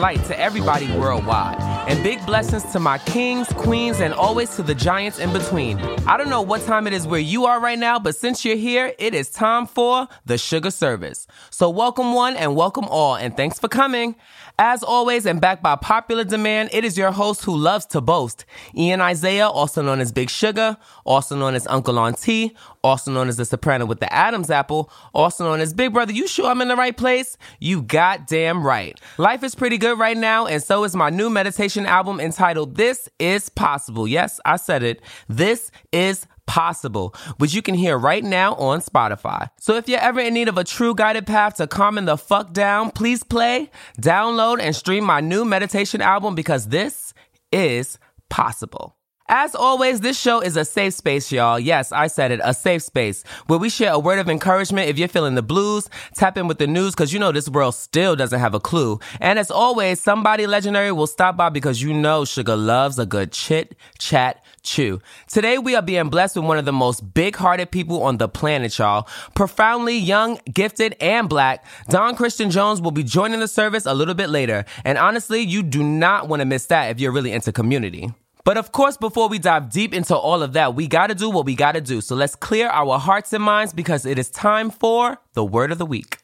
light 0.00 0.24
to 0.24 0.38
everybody 0.40 0.90
worldwide. 0.96 1.60
And 1.88 2.02
big 2.02 2.24
blessings 2.24 2.64
to 2.72 2.80
my 2.80 2.98
kings, 2.98 3.46
queens, 3.48 4.00
and 4.00 4.14
always 4.14 4.56
to 4.56 4.62
the 4.62 4.74
giants 4.74 5.18
in 5.18 5.32
between. 5.32 5.78
I 6.08 6.16
don't 6.16 6.30
know 6.30 6.40
what 6.40 6.62
time 6.62 6.86
it 6.86 6.92
is 6.92 7.06
where 7.06 7.20
you 7.20 7.44
are 7.44 7.60
right 7.60 7.78
now, 7.78 7.98
but 7.98 8.16
since 8.16 8.44
you're 8.44 8.56
here, 8.56 8.94
it 8.98 9.14
is 9.14 9.28
time 9.28 9.66
for 9.66 10.08
the 10.24 10.38
sugar 10.38 10.70
service. 10.70 11.26
So 11.50 11.68
welcome 11.68 12.14
one 12.14 12.36
and 12.36 12.56
welcome 12.56 12.86
all, 12.86 13.14
and 13.16 13.36
thanks 13.36 13.58
for 13.58 13.68
coming. 13.68 14.16
As 14.62 14.82
always, 14.82 15.24
and 15.24 15.40
backed 15.40 15.62
by 15.62 15.74
popular 15.74 16.22
demand, 16.22 16.68
it 16.74 16.84
is 16.84 16.98
your 16.98 17.12
host 17.12 17.44
who 17.44 17.56
loves 17.56 17.86
to 17.86 18.02
boast, 18.02 18.44
Ian 18.76 19.00
Isaiah, 19.00 19.48
also 19.48 19.80
known 19.80 20.00
as 20.00 20.12
Big 20.12 20.28
Sugar, 20.28 20.76
also 21.06 21.34
known 21.34 21.54
as 21.54 21.66
Uncle 21.66 22.12
T, 22.12 22.54
also 22.84 23.10
known 23.10 23.28
as 23.28 23.38
the 23.38 23.46
soprano 23.46 23.86
with 23.86 24.00
the 24.00 24.12
Adam's 24.12 24.50
apple, 24.50 24.92
also 25.14 25.44
known 25.44 25.60
as 25.60 25.72
Big 25.72 25.94
Brother. 25.94 26.12
You 26.12 26.28
sure 26.28 26.44
I'm 26.50 26.60
in 26.60 26.68
the 26.68 26.76
right 26.76 26.94
place? 26.94 27.38
You 27.58 27.80
goddamn 27.80 28.62
right. 28.62 29.00
Life 29.16 29.42
is 29.42 29.54
pretty 29.54 29.78
good 29.78 29.98
right 29.98 30.16
now, 30.16 30.44
and 30.44 30.62
so 30.62 30.84
is 30.84 30.94
my 30.94 31.08
new 31.08 31.30
meditation 31.30 31.86
album 31.86 32.20
entitled 32.20 32.74
This 32.74 33.08
Is 33.18 33.48
Possible. 33.48 34.06
Yes, 34.06 34.40
I 34.44 34.56
said 34.56 34.82
it. 34.82 35.00
This 35.26 35.70
is 35.90 36.26
possible, 36.50 37.14
which 37.38 37.54
you 37.54 37.62
can 37.62 37.76
hear 37.76 37.96
right 37.96 38.24
now 38.24 38.56
on 38.56 38.80
Spotify. 38.80 39.48
So 39.60 39.76
if 39.76 39.88
you're 39.88 40.00
ever 40.00 40.18
in 40.18 40.34
need 40.34 40.48
of 40.48 40.58
a 40.58 40.64
true 40.64 40.96
guided 40.96 41.24
path 41.24 41.54
to 41.58 41.68
calming 41.68 42.06
the 42.06 42.16
fuck 42.18 42.52
down, 42.52 42.90
please 42.90 43.22
play, 43.22 43.70
download, 44.00 44.58
and 44.60 44.74
stream 44.74 45.04
my 45.04 45.20
new 45.20 45.44
meditation 45.44 46.00
album 46.02 46.34
because 46.34 46.66
this 46.66 47.14
is 47.52 48.00
possible. 48.30 48.96
As 49.32 49.54
always, 49.54 50.00
this 50.00 50.18
show 50.18 50.40
is 50.40 50.56
a 50.56 50.64
safe 50.64 50.94
space, 50.94 51.30
y'all. 51.30 51.60
Yes, 51.60 51.92
I 51.92 52.08
said 52.08 52.32
it, 52.32 52.40
a 52.42 52.52
safe 52.52 52.82
space 52.82 53.22
where 53.46 53.60
we 53.60 53.70
share 53.70 53.92
a 53.92 53.98
word 53.98 54.18
of 54.18 54.28
encouragement 54.28 54.88
if 54.88 54.98
you're 54.98 55.06
feeling 55.06 55.36
the 55.36 55.42
blues, 55.42 55.88
tap 56.16 56.36
in 56.36 56.48
with 56.48 56.58
the 56.58 56.66
news 56.66 56.96
because 56.96 57.12
you 57.12 57.20
know 57.20 57.30
this 57.30 57.48
world 57.48 57.76
still 57.76 58.16
doesn't 58.16 58.40
have 58.40 58.54
a 58.54 58.60
clue. 58.60 58.98
And 59.20 59.38
as 59.38 59.52
always, 59.52 60.00
somebody 60.00 60.48
legendary 60.48 60.90
will 60.90 61.06
stop 61.06 61.36
by 61.36 61.48
because 61.48 61.80
you 61.80 61.94
know 61.94 62.24
Sugar 62.24 62.56
loves 62.56 62.98
a 62.98 63.06
good 63.06 63.30
chit, 63.30 63.76
chat, 64.00 64.44
chew. 64.62 65.00
Today 65.28 65.58
we 65.58 65.74
are 65.74 65.82
being 65.82 66.08
blessed 66.08 66.36
with 66.36 66.44
one 66.44 66.58
of 66.58 66.64
the 66.64 66.72
most 66.72 67.14
big-hearted 67.14 67.70
people 67.70 68.02
on 68.02 68.18
the 68.18 68.28
planet, 68.28 68.78
y'all. 68.78 69.08
Profoundly 69.34 69.96
young, 69.96 70.38
gifted, 70.52 70.96
and 71.00 71.28
black, 71.28 71.64
Don 71.88 72.16
Christian 72.16 72.50
Jones 72.50 72.80
will 72.80 72.90
be 72.90 73.02
joining 73.02 73.40
the 73.40 73.48
service 73.48 73.86
a 73.86 73.94
little 73.94 74.14
bit 74.14 74.30
later. 74.30 74.64
And 74.84 74.98
honestly, 74.98 75.40
you 75.40 75.62
do 75.62 75.82
not 75.82 76.28
want 76.28 76.40
to 76.40 76.46
miss 76.46 76.66
that 76.66 76.90
if 76.90 77.00
you're 77.00 77.12
really 77.12 77.32
into 77.32 77.52
community. 77.52 78.12
But 78.44 78.56
of 78.56 78.72
course, 78.72 78.96
before 78.96 79.28
we 79.28 79.38
dive 79.38 79.70
deep 79.70 79.92
into 79.92 80.16
all 80.16 80.42
of 80.42 80.54
that, 80.54 80.74
we 80.74 80.86
gotta 80.86 81.14
do 81.14 81.28
what 81.30 81.44
we 81.44 81.54
gotta 81.54 81.80
do. 81.80 82.00
So 82.00 82.14
let's 82.14 82.34
clear 82.34 82.68
our 82.68 82.98
hearts 82.98 83.32
and 83.32 83.44
minds 83.44 83.72
because 83.72 84.06
it 84.06 84.18
is 84.18 84.30
time 84.30 84.70
for 84.70 85.18
the 85.34 85.44
word 85.44 85.72
of 85.72 85.78
the 85.78 85.86
week. 85.86 86.18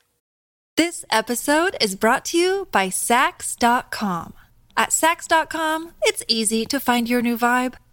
This 0.76 1.04
episode 1.10 1.76
is 1.80 1.94
brought 1.94 2.24
to 2.26 2.38
you 2.38 2.68
by 2.70 2.88
Saks.com. 2.88 4.34
At 4.76 4.90
Saks.com, 4.90 5.92
it's 6.02 6.22
easy 6.28 6.66
to 6.66 6.78
find 6.78 7.08
your 7.08 7.22
new 7.22 7.38
vibe. 7.38 7.74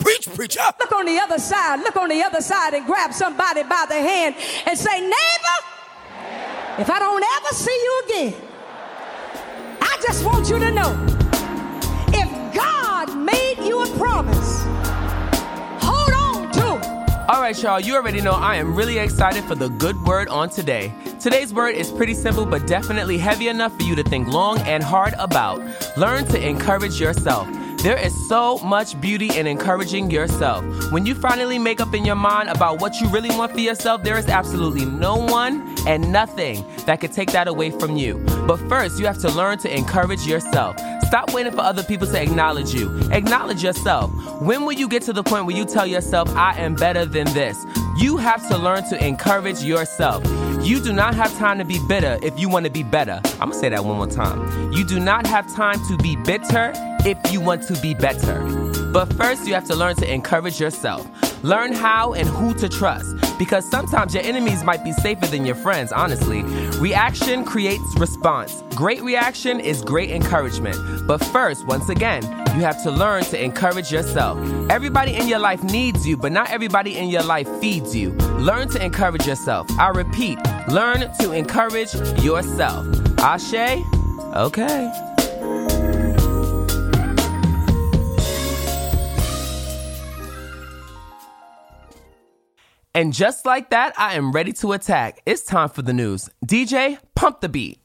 Preach, 0.00 0.28
preacher. 0.34 0.60
Look 0.80 0.92
on 0.92 1.06
the 1.06 1.18
other 1.18 1.38
side. 1.38 1.80
Look 1.80 1.96
on 1.96 2.08
the 2.08 2.20
other 2.22 2.40
side 2.40 2.74
and 2.74 2.84
grab 2.84 3.12
somebody 3.12 3.62
by 3.62 3.86
the 3.88 3.94
hand 3.94 4.34
and 4.66 4.76
say, 4.76 5.00
Neighbor, 5.00 5.58
if 6.78 6.90
I 6.90 6.98
don't 6.98 7.22
ever 7.22 7.54
see 7.54 7.70
you 7.70 8.02
again, 8.06 8.34
I 9.80 9.96
just 10.02 10.24
want 10.24 10.48
you 10.50 10.58
to 10.58 10.70
know 10.72 10.90
if 12.08 12.54
God 12.54 13.16
made 13.16 13.58
you 13.64 13.82
a 13.82 13.86
promise, 13.96 14.64
hold 15.80 16.12
on 16.12 16.52
to 16.52 16.76
it. 16.76 17.28
All 17.28 17.40
right, 17.40 17.60
y'all, 17.62 17.78
you 17.78 17.94
already 17.94 18.20
know 18.20 18.32
I 18.32 18.56
am 18.56 18.74
really 18.74 18.98
excited 18.98 19.44
for 19.44 19.54
the 19.54 19.68
good 19.68 20.00
word 20.02 20.28
on 20.28 20.50
today. 20.50 20.92
Today's 21.20 21.54
word 21.54 21.76
is 21.76 21.92
pretty 21.92 22.14
simple, 22.14 22.44
but 22.44 22.66
definitely 22.66 23.16
heavy 23.16 23.46
enough 23.46 23.74
for 23.76 23.84
you 23.84 23.94
to 23.94 24.02
think 24.02 24.26
long 24.26 24.58
and 24.58 24.82
hard 24.82 25.14
about. 25.18 25.60
Learn 25.96 26.24
to 26.26 26.46
encourage 26.46 27.00
yourself. 27.00 27.46
There 27.84 27.98
is 27.98 28.14
so 28.28 28.56
much 28.60 28.98
beauty 28.98 29.36
in 29.38 29.46
encouraging 29.46 30.10
yourself. 30.10 30.64
When 30.90 31.04
you 31.04 31.14
finally 31.14 31.58
make 31.58 31.82
up 31.82 31.92
in 31.92 32.06
your 32.06 32.14
mind 32.16 32.48
about 32.48 32.80
what 32.80 32.98
you 32.98 33.08
really 33.08 33.28
want 33.28 33.52
for 33.52 33.60
yourself, 33.60 34.02
there 34.02 34.16
is 34.16 34.26
absolutely 34.26 34.86
no 34.86 35.16
one 35.16 35.76
and 35.86 36.10
nothing 36.10 36.64
that 36.86 37.02
could 37.02 37.12
take 37.12 37.32
that 37.32 37.46
away 37.46 37.70
from 37.70 37.98
you. 37.98 38.24
But 38.46 38.56
first, 38.70 38.98
you 38.98 39.04
have 39.04 39.18
to 39.18 39.30
learn 39.30 39.58
to 39.58 39.76
encourage 39.76 40.26
yourself. 40.26 40.78
Stop 41.02 41.34
waiting 41.34 41.52
for 41.52 41.60
other 41.60 41.82
people 41.82 42.06
to 42.06 42.18
acknowledge 42.18 42.72
you. 42.72 42.88
Acknowledge 43.12 43.62
yourself. 43.62 44.10
When 44.40 44.64
will 44.64 44.72
you 44.72 44.88
get 44.88 45.02
to 45.02 45.12
the 45.12 45.22
point 45.22 45.44
where 45.44 45.54
you 45.54 45.66
tell 45.66 45.86
yourself, 45.86 46.34
I 46.34 46.58
am 46.58 46.76
better 46.76 47.04
than 47.04 47.26
this? 47.34 47.66
You 47.96 48.16
have 48.16 48.46
to 48.48 48.58
learn 48.58 48.82
to 48.90 49.06
encourage 49.06 49.62
yourself. 49.62 50.24
You 50.66 50.80
do 50.80 50.92
not 50.92 51.14
have 51.14 51.36
time 51.38 51.58
to 51.58 51.64
be 51.64 51.78
bitter 51.86 52.18
if 52.22 52.38
you 52.38 52.48
want 52.48 52.64
to 52.64 52.70
be 52.70 52.82
better. 52.82 53.20
I'm 53.34 53.50
gonna 53.50 53.54
say 53.54 53.68
that 53.68 53.84
one 53.84 53.96
more 53.96 54.08
time. 54.08 54.72
You 54.72 54.84
do 54.84 54.98
not 54.98 55.26
have 55.26 55.52
time 55.54 55.78
to 55.88 55.96
be 55.98 56.16
bitter 56.16 56.72
if 57.04 57.18
you 57.32 57.40
want 57.40 57.62
to 57.68 57.80
be 57.80 57.94
better. 57.94 58.42
But 58.92 59.12
first, 59.12 59.46
you 59.46 59.54
have 59.54 59.66
to 59.66 59.76
learn 59.76 59.94
to 59.96 60.12
encourage 60.12 60.58
yourself. 60.60 61.06
Learn 61.44 61.74
how 61.74 62.14
and 62.14 62.26
who 62.26 62.54
to 62.54 62.70
trust 62.70 63.16
because 63.38 63.68
sometimes 63.68 64.14
your 64.14 64.22
enemies 64.22 64.64
might 64.64 64.82
be 64.82 64.92
safer 64.92 65.26
than 65.26 65.44
your 65.44 65.54
friends, 65.54 65.92
honestly. 65.92 66.42
Reaction 66.80 67.44
creates 67.44 67.84
response. 67.98 68.62
Great 68.74 69.02
reaction 69.02 69.60
is 69.60 69.82
great 69.82 70.08
encouragement. 70.08 71.06
But 71.06 71.22
first, 71.22 71.66
once 71.66 71.90
again, 71.90 72.22
you 72.56 72.62
have 72.62 72.82
to 72.84 72.90
learn 72.90 73.24
to 73.24 73.44
encourage 73.44 73.92
yourself. 73.92 74.38
Everybody 74.70 75.16
in 75.16 75.28
your 75.28 75.38
life 75.38 75.62
needs 75.62 76.08
you, 76.08 76.16
but 76.16 76.32
not 76.32 76.48
everybody 76.48 76.96
in 76.96 77.10
your 77.10 77.22
life 77.22 77.46
feeds 77.60 77.94
you. 77.94 78.12
Learn 78.40 78.70
to 78.70 78.82
encourage 78.82 79.26
yourself. 79.26 79.70
I 79.78 79.90
repeat, 79.90 80.38
learn 80.68 81.12
to 81.20 81.32
encourage 81.32 81.92
yourself. 82.22 82.86
Ashe? 83.18 83.84
Okay. 84.34 85.13
And 92.94 93.12
just 93.12 93.44
like 93.44 93.70
that, 93.70 93.92
I 93.98 94.14
am 94.14 94.30
ready 94.30 94.52
to 94.54 94.72
attack. 94.72 95.20
It's 95.26 95.42
time 95.42 95.68
for 95.68 95.82
the 95.82 95.92
news. 95.92 96.30
DJ, 96.46 96.98
pump 97.16 97.40
the 97.40 97.48
beat. 97.48 97.83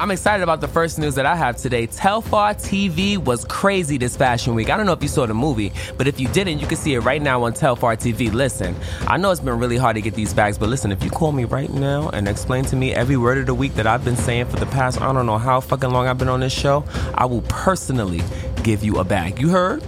I'm 0.00 0.10
excited 0.10 0.42
about 0.42 0.62
the 0.62 0.68
first 0.68 0.98
news 0.98 1.16
that 1.16 1.26
I 1.26 1.36
have 1.36 1.58
today. 1.58 1.86
Telfar 1.86 2.54
TV 2.54 3.18
was 3.18 3.44
crazy 3.44 3.98
this 3.98 4.16
fashion 4.16 4.54
week. 4.54 4.70
I 4.70 4.78
don't 4.78 4.86
know 4.86 4.94
if 4.94 5.02
you 5.02 5.10
saw 5.10 5.26
the 5.26 5.34
movie, 5.34 5.74
but 5.98 6.08
if 6.08 6.18
you 6.18 6.26
didn't, 6.28 6.58
you 6.58 6.66
can 6.66 6.78
see 6.78 6.94
it 6.94 7.00
right 7.00 7.20
now 7.20 7.42
on 7.42 7.52
Telfar 7.52 7.98
TV. 7.98 8.32
Listen, 8.32 8.74
I 9.06 9.18
know 9.18 9.30
it's 9.30 9.42
been 9.42 9.58
really 9.58 9.76
hard 9.76 9.96
to 9.96 10.00
get 10.00 10.14
these 10.14 10.32
bags, 10.32 10.56
but 10.56 10.70
listen, 10.70 10.90
if 10.90 11.04
you 11.04 11.10
call 11.10 11.32
me 11.32 11.44
right 11.44 11.68
now 11.68 12.08
and 12.08 12.28
explain 12.28 12.64
to 12.64 12.76
me 12.76 12.94
every 12.94 13.18
word 13.18 13.36
of 13.36 13.44
the 13.44 13.52
week 13.52 13.74
that 13.74 13.86
I've 13.86 14.02
been 14.02 14.16
saying 14.16 14.46
for 14.46 14.56
the 14.56 14.64
past, 14.64 14.98
I 15.02 15.12
don't 15.12 15.26
know 15.26 15.36
how 15.36 15.60
fucking 15.60 15.90
long 15.90 16.06
I've 16.06 16.16
been 16.16 16.30
on 16.30 16.40
this 16.40 16.54
show, 16.54 16.82
I 17.14 17.26
will 17.26 17.42
personally 17.42 18.22
give 18.62 18.82
you 18.82 19.00
a 19.00 19.04
bag. 19.04 19.38
You 19.38 19.50
heard? 19.50 19.84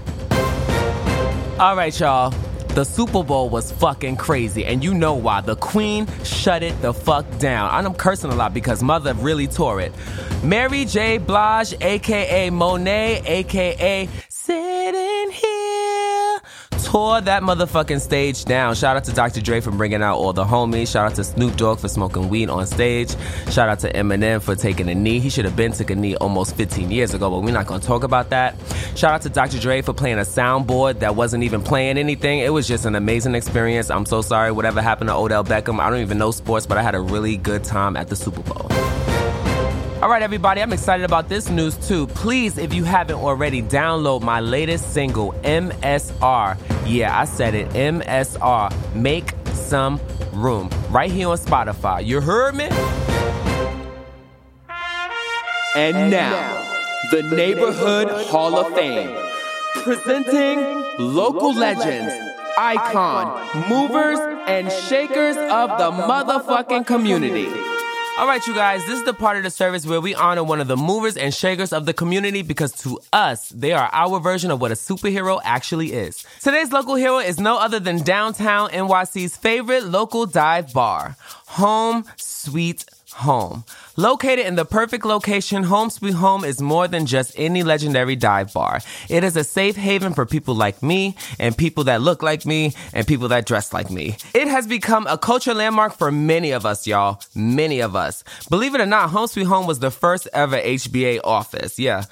All 1.59 1.75
right, 1.75 1.99
y'all. 1.99 2.35
The 2.75 2.85
Super 2.85 3.23
Bowl 3.23 3.51
was 3.51 3.71
fucking 3.71 4.17
crazy, 4.17 4.65
and 4.65 4.83
you 4.83 4.95
know 4.95 5.13
why. 5.13 5.43
The 5.43 5.57
Queen 5.57 6.07
shut 6.25 6.63
it 6.63 6.81
the 6.81 6.95
fuck 6.95 7.27
down. 7.39 7.69
I'm 7.71 7.93
cursing 7.93 8.33
a 8.33 8.35
lot 8.35 8.55
because 8.55 8.83
Mother 8.83 9.13
really 9.13 9.47
tore 9.47 9.83
it. 9.83 9.93
Mary 10.43 10.87
J. 10.87 11.19
Blige, 11.19 11.75
aka 11.83 12.49
Monet, 12.49 13.23
aka 13.27 14.09
Sitting 14.31 15.31
Here, 15.31 15.52
tore 16.93 17.23
that 17.23 17.43
motherfucking 17.43 18.03
stage 18.03 18.45
down. 18.45 18.75
Shout 18.75 18.99
out 18.99 19.05
to 19.05 19.13
Dr. 19.13 19.41
Dre 19.41 19.63
for 19.63 19.71
bringing 19.71 20.03
out 20.03 20.19
all 20.19 20.35
the 20.35 20.45
homies. 20.45 20.93
Shout 20.93 21.11
out 21.11 21.15
to 21.15 21.25
Snoop 21.25 21.57
Dogg 21.57 21.79
for 21.79 21.89
smoking 21.89 22.29
weed 22.29 22.51
on 22.51 22.67
stage. 22.67 23.17
Shout 23.51 23.71
out 23.71 23.79
to 23.79 23.91
Eminem 23.91 24.43
for 24.43 24.55
taking 24.55 24.91
a 24.91 24.95
knee. 24.95 25.19
He 25.19 25.31
should 25.31 25.47
have 25.47 25.57
been 25.57 25.73
took 25.73 25.89
a 25.89 25.95
knee 25.95 26.17
almost 26.17 26.55
15 26.55 26.91
years 26.91 27.15
ago, 27.15 27.31
but 27.31 27.41
we're 27.41 27.55
not 27.55 27.67
gonna 27.67 27.83
talk 27.83 28.05
about 28.05 28.29
that. 28.29 28.57
Shout 28.95 29.15
out 29.15 29.23
to 29.23 29.31
Dr. 29.31 29.59
Dre 29.59 29.81
for 29.81 29.95
playing 29.95 30.19
a 30.19 30.23
soundboard 30.23 30.99
that 30.99 31.17
wasn't 31.17 31.45
even 31.45 31.63
playing 31.63 31.97
anything. 31.97 32.41
It 32.41 32.53
was 32.53 32.69
just 32.69 32.85
an 32.85 32.95
amazing 32.95 33.35
experience. 33.35 33.89
I'm 33.89 34.05
so 34.05 34.21
sorry 34.21 34.53
whatever 34.53 34.83
happened 34.83 35.09
to 35.09 35.15
Odell 35.15 35.45
Beckham. 35.45 35.81
I 35.81 35.89
don't 35.89 36.01
even 36.01 36.19
know 36.19 36.31
sports, 36.31 36.67
but 36.67 36.77
I 36.77 36.83
had 36.83 36.95
a 36.95 37.01
really 37.01 37.39
good 37.39 37.65
time 37.65 37.97
at 37.97 38.09
the 38.09 38.17
Super 38.17 38.43
Bowl. 38.43 38.69
All 40.03 40.11
right, 40.11 40.23
everybody, 40.23 40.61
I'm 40.61 40.75
excited 40.75 41.05
about 41.05 41.31
this 41.31 41.49
news 41.49 41.75
too. 41.89 42.07
Please, 42.09 42.59
if 42.59 42.75
you 42.75 42.85
haven't 42.85 43.17
already, 43.17 43.63
download 43.63 44.21
my 44.21 44.41
latest 44.41 44.93
single, 44.93 45.33
MSR. 45.43 46.59
Yeah, 46.87 47.19
I 47.19 47.25
said 47.25 47.55
it, 47.55 47.69
MSR. 47.71 48.95
Make 48.95 49.35
some 49.53 50.01
room. 50.33 50.69
Right 50.91 51.11
here 51.11 51.29
on 51.29 51.39
Spotify. 51.39 52.05
You 52.05 52.21
heard 52.21 52.55
me? 52.55 52.69
And 55.75 56.11
now, 56.11 56.63
the 57.11 57.23
Neighborhood 57.23 58.09
Hall 58.27 58.57
of 58.57 58.75
Fame. 58.75 59.17
Presenting 59.85 60.59
local 60.99 61.55
legends, 61.55 62.13
icon, 62.59 63.69
movers, 63.69 64.19
and 64.47 64.71
shakers 64.71 65.37
of 65.37 65.71
the 65.79 65.91
motherfucking 65.91 66.87
community. 66.87 67.49
All 68.19 68.27
right, 68.27 68.47
you 68.47 68.55
guys, 68.55 68.85
this 68.85 68.99
is 68.99 69.05
the 69.05 69.15
part 69.15 69.39
of 69.39 69.43
the 69.43 69.51
service 69.51 69.87
where 69.87 70.01
we 70.01 70.15
honor 70.15 70.45
one 70.45 70.61
of 70.61 70.69
the 70.69 70.77
movers 70.77 71.17
and 71.17 71.33
shakers 71.33 71.73
of 71.73 71.87
the 71.87 71.95
community 71.95 72.43
because 72.43 72.71
to 72.83 73.01
us, 73.11 73.49
they 73.49 73.73
are 73.73 73.89
our 73.91 74.21
version 74.21 74.51
of 74.51 74.61
what 74.61 74.71
a 74.71 74.75
superhero 74.75 75.41
actually 75.43 75.95
is. 75.95 76.25
Today's 76.43 76.73
local 76.73 76.95
hero 76.95 77.19
is 77.19 77.41
no 77.41 77.59
other 77.59 77.81
than 77.81 78.03
downtown 78.03 78.69
NYC's 78.69 79.39
favorite 79.39 79.85
local 79.85 80.27
dive 80.27 80.75
bar, 80.75 81.17
Home 81.47 82.05
Sweet 82.19 82.85
Home. 83.15 83.65
Located 83.97 84.47
in 84.47 84.55
the 84.55 84.65
perfect 84.65 85.05
location, 85.05 85.65
Home 85.65 85.91
Sweet 85.91 86.15
Home 86.15 86.45
is 86.45 86.63
more 86.63 86.89
than 86.89 87.07
just 87.07 87.33
any 87.37 87.63
legendary 87.63 88.17
dive 88.17 88.53
bar. 88.53 88.81
It 89.09 89.25
is 89.25 89.37
a 89.37 89.45
safe 89.45 89.77
haven 89.77 90.15
for 90.15 90.27
people 90.27 90.55
like 90.55 90.83
me 90.83 91.17
and 91.39 91.57
people 91.57 91.85
that 91.85 92.01
look 92.01 92.23
like 92.23 92.47
me 92.47 92.75
and 92.93 93.07
people 93.07 93.29
that 93.29 93.47
dress 93.47 93.73
like 93.73 93.91
me. 93.91 94.17
It 94.35 94.49
has 94.49 94.67
become 94.67 95.07
a 95.07 95.19
culture 95.19 95.55
landmark 95.55 95.97
for 95.97 96.11
many 96.11 96.53
of 96.53 96.65
us, 96.65 96.87
y'all. 96.87 97.21
Many 97.35 97.81
of 97.81 97.95
us. 97.95 98.25
Believe 98.49 98.75
it 98.75 98.81
or 98.81 98.87
not, 98.87 99.11
Home 99.11 99.27
Sweet 99.27 99.47
Home 99.47 99.67
was 99.67 99.79
the 99.79 99.91
first 99.91 100.29
ever 100.33 100.57
HBA 100.57 101.21
office. 101.23 101.79
Yeah. 101.79 102.05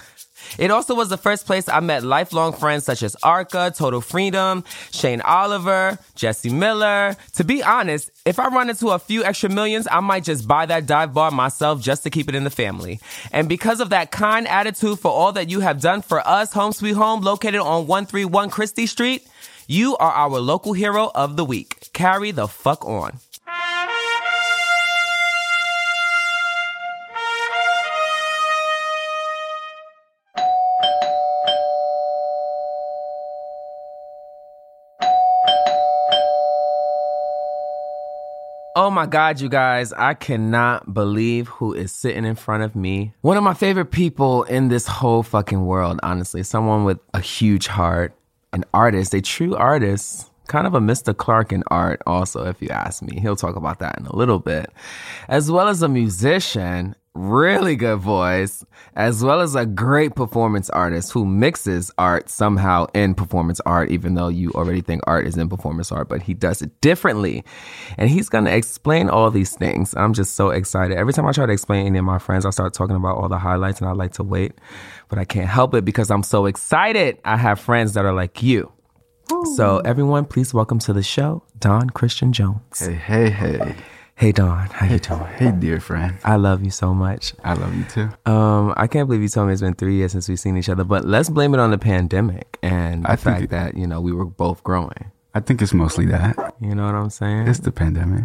It 0.59 0.71
also 0.71 0.95
was 0.95 1.09
the 1.09 1.17
first 1.17 1.47
place 1.47 1.69
I 1.69 1.81
met 1.81 2.03
lifelong 2.03 2.53
friends 2.53 2.85
such 2.85 3.03
as 3.03 3.17
Arca, 3.23 3.73
Total 3.75 4.01
Freedom, 4.01 4.65
Shane 4.91 5.21
Oliver, 5.21 5.99
Jesse 6.15 6.51
Miller. 6.51 7.17
To 7.37 7.45
be 7.45 7.63
honest, 7.63 8.11
if 8.25 8.39
I 8.39 8.49
run 8.49 8.71
into 8.71 8.89
a 8.89 8.99
few 8.99 9.25
extra 9.25 9.49
millions, 9.49 9.87
I 9.91 10.01
might 10.01 10.25
just 10.25 10.47
buy 10.47 10.67
that 10.67 10.87
dive 10.87 11.15
bar 11.15 11.31
myself 11.31 11.81
just 11.81 12.03
to 12.05 12.11
keep 12.11 12.29
it 12.29 12.35
in 12.35 12.45
the 12.45 12.51
family. 12.51 13.01
And 13.33 13.49
because 13.49 13.81
of 13.81 13.91
that 13.91 14.11
kind 14.11 14.47
attitude 14.49 14.99
for 14.99 15.11
all 15.11 15.33
that 15.33 15.51
you 15.51 15.61
have 15.61 15.81
done 15.81 16.03
for 16.03 16.27
us, 16.27 16.53
Home 16.53 16.73
Sweet 16.73 16.95
Home, 16.95 17.21
located 17.21 17.61
on 17.61 17.87
131 17.87 18.51
Chrystie 18.51 18.89
Street, 18.89 19.27
you 19.67 19.97
are 19.99 20.13
our 20.13 20.41
local 20.41 20.73
hero 20.73 21.11
of 21.15 21.37
the 21.37 21.45
week. 21.45 21.91
Carry 21.93 22.33
the 22.33 22.49
fuck 22.49 22.85
on. 22.85 23.21
Oh 38.83 38.89
my 38.89 39.05
God, 39.05 39.43
you 39.43 39.51
guys, 39.51 39.93
I 39.93 40.15
cannot 40.15 40.95
believe 40.95 41.49
who 41.49 41.75
is 41.75 41.93
sitting 41.93 42.25
in 42.25 42.35
front 42.35 42.63
of 42.63 42.75
me. 42.75 43.13
One 43.21 43.37
of 43.37 43.43
my 43.43 43.53
favorite 43.53 43.91
people 43.91 44.45
in 44.45 44.69
this 44.69 44.87
whole 44.87 45.23
fucking 45.23 45.67
world, 45.67 46.01
honestly. 46.03 46.43
Someone 46.43 46.85
with 46.85 46.99
a 47.13 47.21
huge 47.21 47.67
heart, 47.67 48.15
an 48.55 48.65
artist, 48.73 49.13
a 49.13 49.21
true 49.21 49.55
artist. 49.55 50.31
Kind 50.49 50.67
of 50.67 50.73
a 50.73 50.81
Mr. 50.81 51.15
Clark 51.15 51.53
in 51.53 51.63
art, 51.67 52.01
also, 52.07 52.47
if 52.47 52.63
you 52.63 52.71
ask 52.71 53.03
me. 53.03 53.21
He'll 53.21 53.37
talk 53.37 53.55
about 53.55 53.81
that 53.81 53.99
in 53.99 54.07
a 54.07 54.17
little 54.17 54.39
bit. 54.39 54.73
As 55.29 55.51
well 55.51 55.69
as 55.69 55.83
a 55.83 55.89
musician, 55.89 56.97
really 57.21 57.77
good 57.77 57.99
voice, 57.99 58.65
as 58.97 59.23
well 59.23 59.41
as 59.41 59.55
a 59.55 59.67
great 59.67 60.15
performance 60.15 60.71
artist 60.71 61.13
who 61.13 61.27
mixes 61.27 61.91
art 61.99 62.31
somehow 62.31 62.87
in 62.95 63.15
performance 63.15 63.61
art, 63.67 63.91
even 63.91 64.15
though 64.15 64.29
you 64.29 64.51
already 64.53 64.81
think 64.81 65.03
art 65.07 65.27
is 65.27 65.37
in 65.37 65.49
performance 65.49 65.93
art, 65.93 66.09
but 66.09 66.23
he 66.23 66.33
does 66.33 66.63
it 66.63 66.81
differently. 66.81 67.45
And 67.99 68.09
he's 68.09 68.29
going 68.29 68.45
to 68.45 68.55
explain 68.55 69.11
all 69.11 69.31
these 69.31 69.55
things. 69.55 69.95
I'm 69.97 70.15
just 70.15 70.35
so 70.35 70.51
excited. 70.51 70.97
Every 70.97 71.13
time 71.13 71.27
I 71.27 71.33
try 71.33 71.47
to 71.47 71.53
explain 71.53 71.87
any 71.87 71.99
of 71.99 72.05
my 72.05 72.19
friends, 72.19 72.47
I 72.47 72.51
start 72.51 72.73
talking 72.73 72.97
about 72.97 73.19
all 73.19 73.29
the 73.29 73.39
highlights 73.39 73.81
and 73.81 73.89
I 73.89 73.93
like 73.93 74.13
to 74.15 74.23
wait, 74.23 74.53
but 75.09 75.19
I 75.19 75.25
can't 75.25 75.49
help 75.49 75.75
it 75.75 75.85
because 75.85 76.11
I'm 76.11 76.23
so 76.23 76.47
excited. 76.47 77.19
I 77.25 77.37
have 77.37 77.61
friends 77.61 77.95
that 77.95 78.05
are 78.05 78.15
like 78.15 78.43
you. 78.43 78.73
So, 79.55 79.79
everyone, 79.85 80.25
please 80.25 80.53
welcome 80.53 80.81
to 80.81 80.93
the 80.93 81.05
show, 81.05 81.45
Don 81.57 81.91
Christian 81.91 82.33
Jones. 82.33 82.81
Hey, 82.81 82.95
hey, 82.95 83.31
hey. 83.31 83.77
Hey, 84.21 84.33
Don, 84.33 84.67
how 84.67 84.85
you 84.85 84.99
doing? 84.99 85.25
Hey, 85.39 85.51
dear 85.51 85.81
friend. 85.81 86.19
I 86.25 86.37
love 86.37 86.63
you 86.63 86.71
so 86.71 86.93
much. 86.93 87.33
I 87.43 87.55
love 87.55 87.75
you 87.75 87.85
too. 87.85 88.11
Um, 88.31 88.75
I 88.77 88.87
can't 88.87 89.09
believe 89.09 89.23
you 89.23 89.29
told 89.31 89.47
me 89.47 89.55
it's 89.55 89.63
been 89.63 89.73
three 89.75 89.95
years 89.95 90.13
since 90.13 90.29
we've 90.29 90.39
seen 90.39 90.59
each 90.59 90.69
other, 90.69 90.85
but 90.85 91.07
let's 91.07 91.31
blame 91.31 91.55
it 91.55 91.61
on 91.61 91.71
the 91.71 91.79
pandemic 91.79 92.59
and 92.63 93.05
the 93.05 93.13
I 93.13 93.17
fact 93.17 93.45
it- 93.45 93.51
that, 93.51 93.79
you 93.79 93.87
know, 93.87 93.99
we 94.03 94.13
were 94.13 94.27
both 94.27 94.63
growing. 94.63 95.11
I 95.35 95.41
think 95.41 95.63
it's 95.63 95.73
mostly 95.73 96.05
that. 96.07 96.37
You 96.61 96.75
know 96.75 96.85
what 96.85 96.95
I'm 96.95 97.09
saying? 97.09 97.47
It's 97.49 97.61
the 97.61 97.73
pandemic 97.73 98.25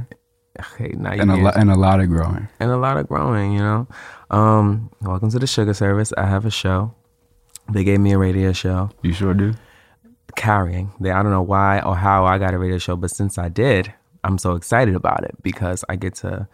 okay, 0.59 0.89
now 0.97 1.11
and 1.11 1.29
a 1.31 1.35
lot 1.37 1.55
and 1.55 1.69
a 1.71 1.75
lot 1.75 1.99
of 2.01 2.09
growing. 2.09 2.47
and 2.59 2.71
a 2.71 2.77
lot 2.77 2.97
of 2.97 3.07
growing, 3.07 3.53
you 3.53 3.59
know. 3.59 3.87
Um, 4.31 4.89
welcome 5.01 5.29
to 5.29 5.39
the 5.39 5.47
Sugar 5.47 5.73
Service. 5.73 6.11
I 6.17 6.25
have 6.25 6.45
a 6.45 6.51
show. 6.51 6.93
They 7.71 7.83
gave 7.85 7.99
me 8.01 8.11
a 8.11 8.17
radio 8.17 8.51
show. 8.53 8.89
You 9.01 9.13
sure 9.13 9.33
do. 9.33 9.53
carrying. 10.35 10.91
They, 10.99 11.11
I 11.11 11.21
don't 11.23 11.31
know 11.31 11.41
why 11.43 11.79
or 11.81 11.95
how 11.95 12.25
I 12.25 12.37
got 12.39 12.53
a 12.53 12.57
radio 12.57 12.79
show, 12.79 12.95
but 12.97 13.11
since 13.11 13.37
I 13.37 13.47
did, 13.49 13.93
I'm 14.25 14.37
so 14.37 14.55
excited 14.55 14.95
about 14.95 15.23
it 15.23 15.35
because 15.41 15.85
I 15.87 15.95
get 15.95 16.15
to 16.15 16.47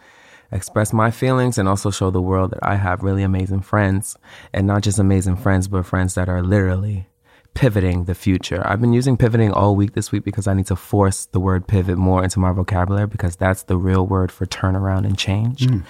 express 0.52 0.92
my 0.92 1.10
feelings 1.12 1.58
and 1.58 1.68
also 1.68 1.90
show 1.90 2.12
the 2.12 2.22
world 2.22 2.52
that 2.52 2.60
I 2.62 2.76
have 2.76 3.04
really 3.04 3.24
amazing 3.24 3.62
friends 3.62 4.18
and 4.54 4.68
not 4.68 4.84
just 4.84 5.00
amazing 5.00 5.38
friends, 5.38 5.68
but 5.68 5.86
friends 5.86 6.16
that 6.16 6.28
are 6.30 6.44
literally 6.44 7.08
pivoting 7.54 8.06
the 8.06 8.16
future. 8.16 8.62
I've 8.66 8.80
been 8.80 8.94
using 8.94 9.18
pivoting 9.18 9.52
all 9.52 9.76
week 9.76 9.94
this 9.94 10.12
week 10.12 10.24
because 10.24 10.48
I 10.48 10.54
need 10.54 10.68
to 10.68 10.76
force 10.76 11.26
the 11.28 11.40
word 11.40 11.68
pivot 11.68 11.98
more 11.98 12.24
into 12.24 12.40
my 12.40 12.52
vocabulary 12.52 13.08
because 13.08 13.36
that's 13.36 13.64
the 13.64 13.78
real 13.78 14.06
word 14.06 14.32
for 14.32 14.46
turnaround 14.46 15.06
and 15.06 15.18
change. 15.18 15.68
Mm. 15.68 15.84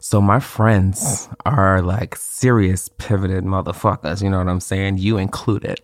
So 0.00 0.20
my 0.20 0.40
friends 0.40 1.28
are 1.44 1.82
like 1.82 2.16
serious 2.16 2.88
pivoted 2.96 3.44
motherfuckers, 3.44 4.22
you 4.22 4.30
know 4.30 4.38
what 4.38 4.48
I'm 4.48 4.60
saying? 4.60 4.98
You 4.98 5.18
included. 5.18 5.80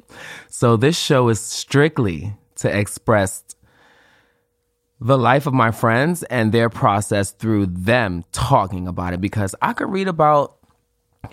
So 0.49 0.77
this 0.77 0.99
show 0.99 1.29
is 1.29 1.41
strictly 1.41 2.35
to 2.57 2.79
express 2.79 3.43
the 5.03 5.19
life 5.19 5.47
of 5.47 5.53
my 5.53 5.73
friends 5.73 6.23
and 6.25 6.53
their 6.53 6.71
process 6.71 7.33
through 7.33 7.67
them 7.67 8.25
talking 8.31 8.87
about 8.87 9.13
it 9.13 9.21
because 9.21 9.53
I 9.61 9.73
could 9.73 9.91
read 9.91 10.07
about 10.07 10.57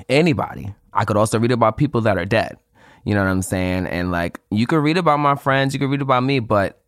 anybody. 0.10 0.74
I 0.92 1.06
could 1.06 1.18
also 1.18 1.40
read 1.40 1.52
about 1.52 1.78
people 1.78 2.02
that 2.02 2.18
are 2.18 2.26
dead. 2.26 2.58
You 3.06 3.14
know 3.14 3.24
what 3.24 3.30
I'm 3.30 3.44
saying? 3.44 3.86
And 3.86 4.12
like 4.12 4.40
you 4.50 4.66
could 4.66 4.80
read 4.80 4.98
about 4.98 5.20
my 5.20 5.36
friends, 5.36 5.74
you 5.74 5.80
could 5.80 5.92
read 5.92 6.02
about 6.02 6.24
me, 6.24 6.40
but 6.40 6.82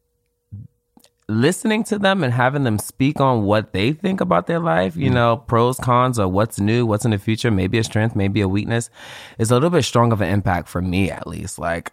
listening 1.28 1.84
to 1.84 2.00
them 2.00 2.24
and 2.24 2.34
having 2.34 2.64
them 2.64 2.80
speak 2.80 3.22
on 3.22 3.44
what 3.44 3.74
they 3.74 3.94
think 3.94 4.20
about 4.20 4.48
their 4.48 4.60
life, 4.60 4.96
you 4.96 5.12
mm. 5.12 5.14
know, 5.14 5.38
pros, 5.38 5.78
cons, 5.78 6.18
or 6.18 6.28
what's 6.28 6.60
new, 6.60 6.86
what's 6.86 7.06
in 7.06 7.12
the 7.12 7.20
future, 7.20 7.52
maybe 7.52 7.78
a 7.78 7.84
strength, 7.84 8.16
maybe 8.16 8.42
a 8.42 8.48
weakness, 8.48 8.90
is 9.38 9.52
a 9.52 9.54
little 9.54 9.70
bit 9.70 9.84
strong 9.84 10.12
of 10.12 10.20
an 10.20 10.30
impact 10.30 10.68
for 10.68 10.82
me 10.82 11.12
at 11.12 11.28
least. 11.28 11.60
Like 11.60 11.92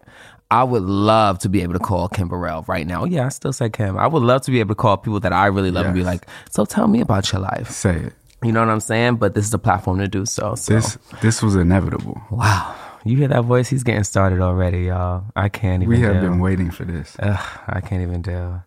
I 0.50 0.64
would 0.64 0.82
love 0.82 1.38
to 1.40 1.48
be 1.48 1.62
able 1.62 1.74
to 1.74 1.78
call 1.78 2.08
Kim 2.08 2.28
Burrell 2.28 2.64
right 2.68 2.86
now. 2.86 3.04
Yeah, 3.04 3.26
I 3.26 3.28
still 3.28 3.52
say 3.52 3.68
Kim. 3.68 3.98
I 3.98 4.06
would 4.06 4.22
love 4.22 4.42
to 4.42 4.50
be 4.50 4.60
able 4.60 4.70
to 4.74 4.80
call 4.80 4.96
people 4.96 5.20
that 5.20 5.32
I 5.32 5.46
really 5.46 5.70
love 5.70 5.86
and 5.86 5.94
be 5.94 6.02
like, 6.04 6.26
so 6.50 6.64
tell 6.64 6.88
me 6.88 7.00
about 7.02 7.30
your 7.32 7.42
life. 7.42 7.70
Say 7.70 7.96
it. 7.96 8.12
You 8.42 8.52
know 8.52 8.60
what 8.60 8.70
I'm 8.70 8.80
saying? 8.80 9.16
But 9.16 9.34
this 9.34 9.44
is 9.46 9.52
a 9.52 9.58
platform 9.58 9.98
to 9.98 10.08
do 10.08 10.24
so. 10.24 10.54
So 10.54 10.72
This 10.74 10.96
this 11.20 11.42
was 11.42 11.54
inevitable. 11.56 12.20
wow. 12.30 12.74
You 13.04 13.16
hear 13.16 13.28
that 13.28 13.44
voice? 13.44 13.68
He's 13.68 13.84
getting 13.84 14.04
started 14.04 14.40
already, 14.40 14.84
y'all. 14.86 15.24
I 15.36 15.48
can't 15.48 15.82
even 15.82 15.94
We 15.94 16.00
have 16.02 16.14
deal. 16.14 16.22
been 16.30 16.40
waiting 16.40 16.70
for 16.70 16.84
this. 16.84 17.16
Ugh, 17.20 17.38
I 17.66 17.80
can't 17.80 18.02
even 18.02 18.22
deal. 18.22 18.62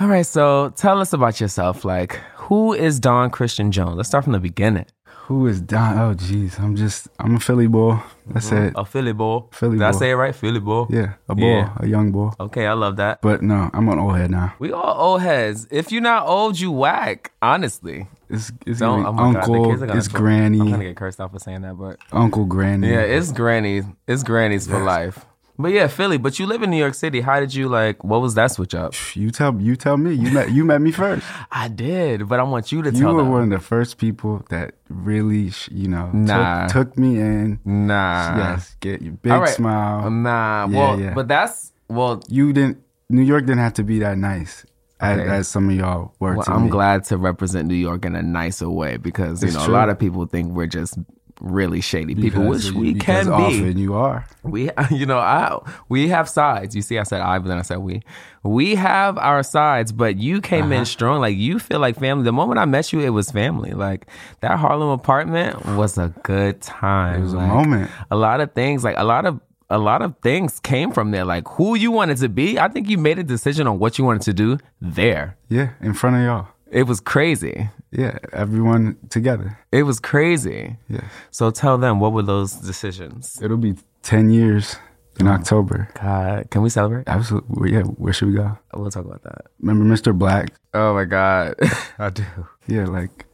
All 0.00 0.06
right, 0.08 0.24
so 0.26 0.70
tell 0.76 1.00
us 1.00 1.12
about 1.12 1.40
yourself. 1.40 1.84
Like, 1.84 2.14
who 2.36 2.72
is 2.72 3.00
Don 3.00 3.30
Christian 3.30 3.72
Jones? 3.72 3.96
Let's 3.96 4.08
start 4.08 4.24
from 4.24 4.32
the 4.32 4.40
beginning. 4.40 4.86
Who 5.28 5.46
is 5.46 5.60
Don? 5.62 5.98
Oh, 5.98 6.14
jeez. 6.14 6.60
I'm 6.60 6.76
just. 6.76 7.08
I'm 7.18 7.36
a 7.36 7.40
Philly 7.40 7.66
boy. 7.66 7.98
That's 8.26 8.52
it. 8.52 8.74
A 8.76 8.84
Philly 8.84 9.14
boy. 9.14 9.44
Philly 9.52 9.78
Did 9.78 9.86
I 9.86 9.92
say 9.92 10.10
it 10.10 10.14
right? 10.16 10.34
Philly 10.34 10.60
boy. 10.60 10.86
Yeah, 10.90 11.14
a 11.30 11.34
boy, 11.34 11.46
Yeah. 11.46 11.72
a 11.78 11.86
young 11.86 12.12
boy. 12.12 12.30
Okay, 12.38 12.66
I 12.66 12.74
love 12.74 12.96
that. 12.96 13.22
But 13.22 13.40
no, 13.42 13.70
I'm 13.72 13.88
an 13.88 13.98
old 13.98 14.16
head 14.16 14.30
now. 14.30 14.54
We 14.58 14.72
all 14.72 15.12
old 15.12 15.22
heads. 15.22 15.66
If 15.70 15.90
you're 15.92 16.02
not 16.02 16.26
old, 16.26 16.60
you 16.60 16.70
whack. 16.70 17.32
Honestly. 17.40 18.06
It's 18.28 18.52
it's 18.66 18.80
Don't. 18.80 19.06
Oh 19.06 19.12
my 19.12 19.32
God, 19.32 19.36
uncle, 19.44 19.70
kids 19.70 19.82
are 19.82 19.90
I'm 19.90 20.70
gonna 20.70 20.84
get 20.84 20.96
cursed 20.96 21.20
out 21.20 21.32
for 21.32 21.38
saying 21.38 21.62
that, 21.62 21.74
but 21.78 21.98
uncle, 22.12 22.44
granny. 22.44 22.90
yeah, 22.90 23.00
it's 23.00 23.32
granny. 23.32 23.82
It's 24.06 24.22
grannies 24.22 24.66
for 24.66 24.82
life. 24.82 25.24
But 25.56 25.68
yeah, 25.72 25.86
Philly. 25.86 26.18
But 26.18 26.38
you 26.40 26.46
live 26.46 26.62
in 26.64 26.70
New 26.70 26.76
York 26.78 26.94
City. 26.94 27.20
How 27.20 27.38
did 27.38 27.54
you 27.54 27.68
like? 27.68 28.02
What 28.02 28.20
was 28.20 28.34
that 28.34 28.48
switch 28.48 28.74
up? 28.74 28.92
You 29.14 29.30
tell 29.30 29.54
you 29.60 29.76
tell 29.76 29.96
me. 29.96 30.12
You 30.12 30.32
met 30.32 30.50
you 30.50 30.64
met 30.64 30.80
me 30.80 30.90
first. 30.90 31.24
I 31.52 31.68
did, 31.68 32.28
but 32.28 32.40
I 32.40 32.42
want 32.42 32.72
you 32.72 32.82
to 32.82 32.90
You 32.90 32.98
tell 32.98 33.10
You 33.10 33.14
were 33.16 33.22
them. 33.22 33.30
one 33.30 33.42
of 33.44 33.50
the 33.50 33.60
first 33.64 33.98
people 33.98 34.44
that 34.50 34.74
really, 34.88 35.52
you 35.70 35.86
know, 35.88 36.10
Nah. 36.12 36.66
took, 36.66 36.88
took 36.90 36.98
me 36.98 37.20
in. 37.20 37.60
Nah. 37.64 38.36
yes, 38.36 38.76
get 38.80 39.00
your 39.00 39.12
big 39.12 39.32
right. 39.32 39.48
smile. 39.48 40.10
Nah. 40.10 40.66
Yeah, 40.68 40.76
well, 40.76 41.00
yeah. 41.00 41.14
but 41.14 41.28
that's 41.28 41.72
well. 41.88 42.20
you 42.28 42.52
didn't. 42.52 42.78
New 43.08 43.22
York 43.22 43.44
didn't 43.46 43.60
have 43.60 43.74
to 43.74 43.84
be 43.84 44.00
that 44.00 44.18
nice 44.18 44.64
as, 44.98 45.20
as 45.20 45.48
some 45.48 45.68
of 45.68 45.76
y'all 45.76 46.14
were. 46.18 46.34
Well, 46.36 46.44
I'm 46.48 46.64
me. 46.64 46.70
glad 46.70 47.04
to 47.04 47.16
represent 47.16 47.68
New 47.68 47.74
York 47.76 48.04
in 48.04 48.16
a 48.16 48.22
nicer 48.22 48.68
way 48.68 48.96
because 48.96 49.40
you 49.42 49.48
It's 49.48 49.56
know 49.56 49.66
true. 49.66 49.72
a 49.74 49.76
lot 49.76 49.88
of 49.88 49.98
people 50.00 50.24
think 50.26 50.50
we're 50.52 50.66
just 50.66 50.98
really 51.44 51.80
shady 51.80 52.14
people, 52.14 52.44
which 52.46 52.72
we 52.72 52.94
because 52.94 53.26
can 53.26 53.36
be. 53.36 53.60
Often 53.60 53.78
you 53.78 53.94
are. 53.94 54.26
We, 54.42 54.70
you 54.90 55.06
know, 55.06 55.18
I 55.18 55.58
we 55.88 56.08
have 56.08 56.28
sides. 56.28 56.74
You 56.74 56.82
see, 56.82 56.98
I 56.98 57.02
said 57.04 57.20
I, 57.20 57.38
but 57.38 57.48
then 57.48 57.58
I 57.58 57.62
said 57.62 57.78
we. 57.78 58.02
We 58.42 58.74
have 58.74 59.16
our 59.18 59.42
sides, 59.42 59.92
but 59.92 60.16
you 60.16 60.40
came 60.40 60.64
Uh-huh. 60.66 60.74
in 60.80 60.84
strong. 60.86 61.20
Like 61.20 61.36
you 61.36 61.58
feel 61.58 61.78
like 61.80 61.98
family. 61.98 62.24
The 62.24 62.32
moment 62.32 62.58
I 62.58 62.64
met 62.64 62.92
you, 62.92 63.00
it 63.00 63.10
was 63.10 63.30
family. 63.30 63.72
Like 63.72 64.06
that 64.40 64.58
Harlem 64.58 64.88
apartment 64.90 65.64
was 65.76 65.96
a 65.98 66.12
good 66.22 66.60
time. 66.60 67.20
It 67.20 67.22
was 67.24 67.34
a 67.34 67.40
moment. 67.40 67.90
A 68.10 68.16
lot 68.16 68.40
of 68.40 68.52
things, 68.52 68.82
like 68.84 68.96
a 68.98 69.04
lot 69.04 69.24
of 69.26 69.40
a 69.70 69.78
lot 69.78 70.02
of 70.02 70.14
things 70.22 70.60
came 70.60 70.92
from 70.92 71.10
there. 71.10 71.24
Like 71.24 71.48
who 71.48 71.74
you 71.74 71.90
wanted 71.90 72.18
to 72.18 72.28
be. 72.28 72.58
I 72.58 72.68
think 72.68 72.88
you 72.88 72.98
made 72.98 73.18
a 73.18 73.24
decision 73.24 73.66
on 73.66 73.78
what 73.78 73.98
you 73.98 74.04
wanted 74.04 74.22
to 74.22 74.34
do 74.34 74.58
there. 74.80 75.36
Yeah, 75.48 75.70
in 75.80 75.94
front 75.94 76.16
of 76.16 76.22
y'all. 76.22 76.48
It 76.74 76.86
was 76.88 77.00
crazy. 77.00 77.70
Yeah, 77.92 78.18
everyone 78.32 78.96
together. 79.08 79.58
It 79.70 79.84
was 79.84 80.00
crazy. 80.00 80.76
Yeah, 80.88 81.04
So 81.30 81.50
tell 81.52 81.78
them 81.78 82.00
what 82.00 82.12
were 82.12 82.22
those 82.26 82.52
decisions? 82.54 83.40
it'll 83.40 83.56
be 83.56 83.74
ten 84.02 84.28
years 84.30 84.76
in 85.20 85.28
October. 85.28 85.88
God, 86.02 86.50
can 86.50 86.62
we 86.62 86.68
celebrate? 86.70 87.06
Absolutely. 87.06 87.72
Yeah. 87.74 87.82
Where 88.02 88.12
should 88.12 88.28
we 88.28 88.34
go? 88.34 88.58
We'll 88.74 88.90
talk 88.90 89.04
about 89.04 89.22
that. 89.22 89.42
Remember 89.60 89.84
Mr. 89.94 90.12
Black? 90.12 90.52
Oh 90.74 90.92
my 90.94 91.04
God, 91.04 91.54
I 91.98 92.10
do. 92.10 92.24
Yeah, 92.66 92.86
like 92.86 93.24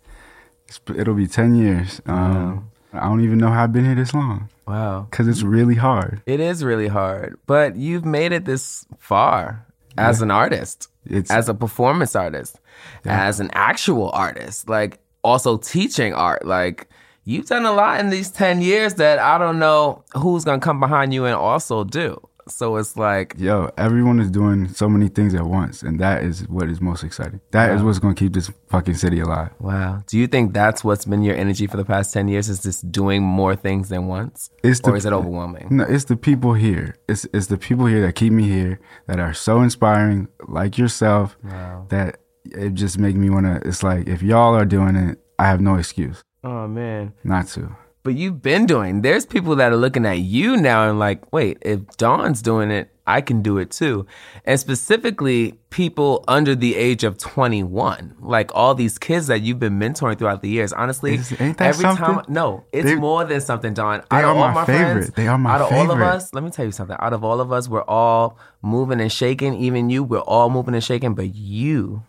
it's, 0.68 0.78
it'll 0.94 1.14
be 1.14 1.26
ten 1.26 1.54
years. 1.56 2.02
Um, 2.04 2.68
I 2.92 3.04
don't 3.08 3.22
even 3.24 3.38
know 3.38 3.48
how 3.48 3.62
I've 3.64 3.72
been 3.72 3.86
here 3.86 3.94
this 3.94 4.12
long 4.12 4.50
Wow. 4.66 5.06
because 5.10 5.28
it's 5.28 5.42
really 5.42 5.76
hard. 5.76 6.20
It 6.26 6.40
is 6.40 6.62
really 6.62 6.88
hard, 6.88 7.38
but 7.46 7.76
you've 7.76 8.04
made 8.04 8.32
it 8.32 8.44
this 8.44 8.84
far 8.98 9.64
as 9.96 10.20
an 10.20 10.30
artist, 10.30 10.88
It's 11.06 11.30
as 11.30 11.48
a 11.48 11.54
performance 11.54 12.14
artist, 12.14 12.60
as 13.04 13.40
an 13.40 13.50
actual 13.52 14.10
artist, 14.10 14.68
like 14.68 15.00
also 15.22 15.56
teaching 15.56 16.12
art. 16.12 16.46
Like 16.46 16.88
you've 17.24 17.46
done 17.46 17.64
a 17.64 17.72
lot 17.72 18.00
in 18.00 18.10
these 18.10 18.30
10 18.30 18.62
years 18.62 18.94
that 18.94 19.18
I 19.18 19.38
don't 19.38 19.58
know 19.58 20.04
who's 20.14 20.44
going 20.44 20.60
to 20.60 20.64
come 20.64 20.80
behind 20.80 21.14
you 21.14 21.24
and 21.24 21.34
also 21.34 21.84
do. 21.84 22.20
So 22.50 22.76
it's 22.76 22.96
like, 22.96 23.34
yo, 23.38 23.70
everyone 23.78 24.20
is 24.20 24.30
doing 24.30 24.68
so 24.68 24.88
many 24.88 25.08
things 25.08 25.34
at 25.34 25.44
once, 25.46 25.82
and 25.82 25.98
that 26.00 26.22
is 26.24 26.46
what 26.48 26.68
is 26.68 26.80
most 26.80 27.02
exciting. 27.04 27.40
That 27.52 27.70
is 27.74 27.82
what's 27.82 27.98
going 27.98 28.14
to 28.14 28.18
keep 28.18 28.32
this 28.32 28.50
fucking 28.68 28.94
city 28.94 29.20
alive. 29.20 29.50
wow. 29.60 30.02
Do 30.06 30.18
you 30.18 30.26
think 30.26 30.52
that's 30.54 30.82
what's 30.84 31.04
been 31.04 31.22
your 31.22 31.36
energy 31.36 31.66
for 31.66 31.76
the 31.76 31.84
past 31.84 32.12
10 32.12 32.28
years 32.28 32.48
is 32.48 32.62
just 32.62 32.90
doing 32.90 33.22
more 33.22 33.54
things 33.56 33.88
than 33.88 34.06
once? 34.06 34.50
It's 34.62 34.80
the- 34.80 34.90
or 34.90 34.96
is 34.96 35.06
it 35.06 35.12
overwhelming? 35.12 35.68
No, 35.70 35.84
it's 35.84 36.04
the 36.04 36.16
people 36.16 36.54
here. 36.54 36.96
It's 37.08 37.26
it's 37.32 37.46
the 37.46 37.58
people 37.58 37.86
here 37.86 38.00
that 38.06 38.14
keep 38.14 38.32
me 38.32 38.44
here 38.48 38.80
that 39.06 39.18
are 39.20 39.32
so 39.34 39.60
inspiring, 39.62 40.28
like 40.48 40.76
yourself. 40.78 41.36
Wow. 41.44 41.86
That 41.90 42.18
it 42.44 42.74
just 42.74 42.98
make 42.98 43.16
me 43.16 43.30
want 43.30 43.46
to. 43.46 43.66
It's 43.68 43.82
like 43.82 44.08
if 44.08 44.22
y'all 44.22 44.54
are 44.56 44.64
doing 44.64 44.96
it, 44.96 45.18
I 45.38 45.46
have 45.46 45.60
no 45.60 45.76
excuse 45.76 46.22
Oh 46.44 46.66
man. 46.66 47.12
not 47.24 47.46
to. 47.48 47.76
But 48.02 48.14
you've 48.14 48.40
been 48.42 48.66
doing. 48.66 49.02
There's 49.02 49.26
people 49.26 49.56
that 49.56 49.72
are 49.72 49.76
looking 49.76 50.06
at 50.06 50.18
you 50.20 50.56
now 50.56 50.88
and 50.88 50.98
like, 50.98 51.32
wait, 51.32 51.58
if 51.62 51.86
Dawn's 51.96 52.42
doing 52.42 52.70
it, 52.70 52.90
I 53.06 53.20
can 53.20 53.42
do 53.42 53.58
it 53.58 53.70
too. 53.72 54.06
And 54.44 54.58
specifically, 54.60 55.58
people 55.70 56.24
under 56.28 56.54
the 56.54 56.76
age 56.76 57.02
of 57.02 57.18
21, 57.18 58.14
like 58.20 58.50
all 58.54 58.74
these 58.74 58.98
kids 58.98 59.26
that 59.26 59.42
you've 59.42 59.58
been 59.58 59.78
mentoring 59.80 60.16
throughout 60.16 60.42
the 60.42 60.48
years. 60.48 60.72
Honestly, 60.72 61.14
Is- 61.14 61.32
every 61.40 61.84
time, 61.84 62.22
no, 62.28 62.64
it's 62.72 62.84
They- 62.86 62.94
more 62.94 63.24
than 63.24 63.40
something, 63.40 63.74
Dawn. 63.74 64.02
they 64.10 64.16
out 64.18 64.24
are 64.24 64.30
of 64.30 64.36
all 64.36 64.48
my 64.48 64.54
my 64.54 64.64
favorite. 64.64 64.92
friends, 64.92 65.10
They 65.16 65.26
are 65.26 65.36
my 65.38 65.58
favorite. 65.58 65.66
out 65.66 65.72
of 65.72 65.88
all 65.90 65.94
of 65.96 66.00
us, 66.02 66.32
let 66.32 66.44
me 66.44 66.50
tell 66.50 66.64
you 66.64 66.72
something. 66.72 66.96
Out 67.00 67.12
of 67.12 67.24
all 67.24 67.40
of 67.40 67.52
us, 67.52 67.68
we're 67.68 67.82
all 67.82 68.38
moving 68.62 69.00
and 69.00 69.10
shaking. 69.10 69.54
Even 69.54 69.90
you, 69.90 70.04
we're 70.04 70.18
all 70.20 70.48
moving 70.48 70.74
and 70.74 70.84
shaking. 70.84 71.14
But 71.14 71.34
you 71.34 72.02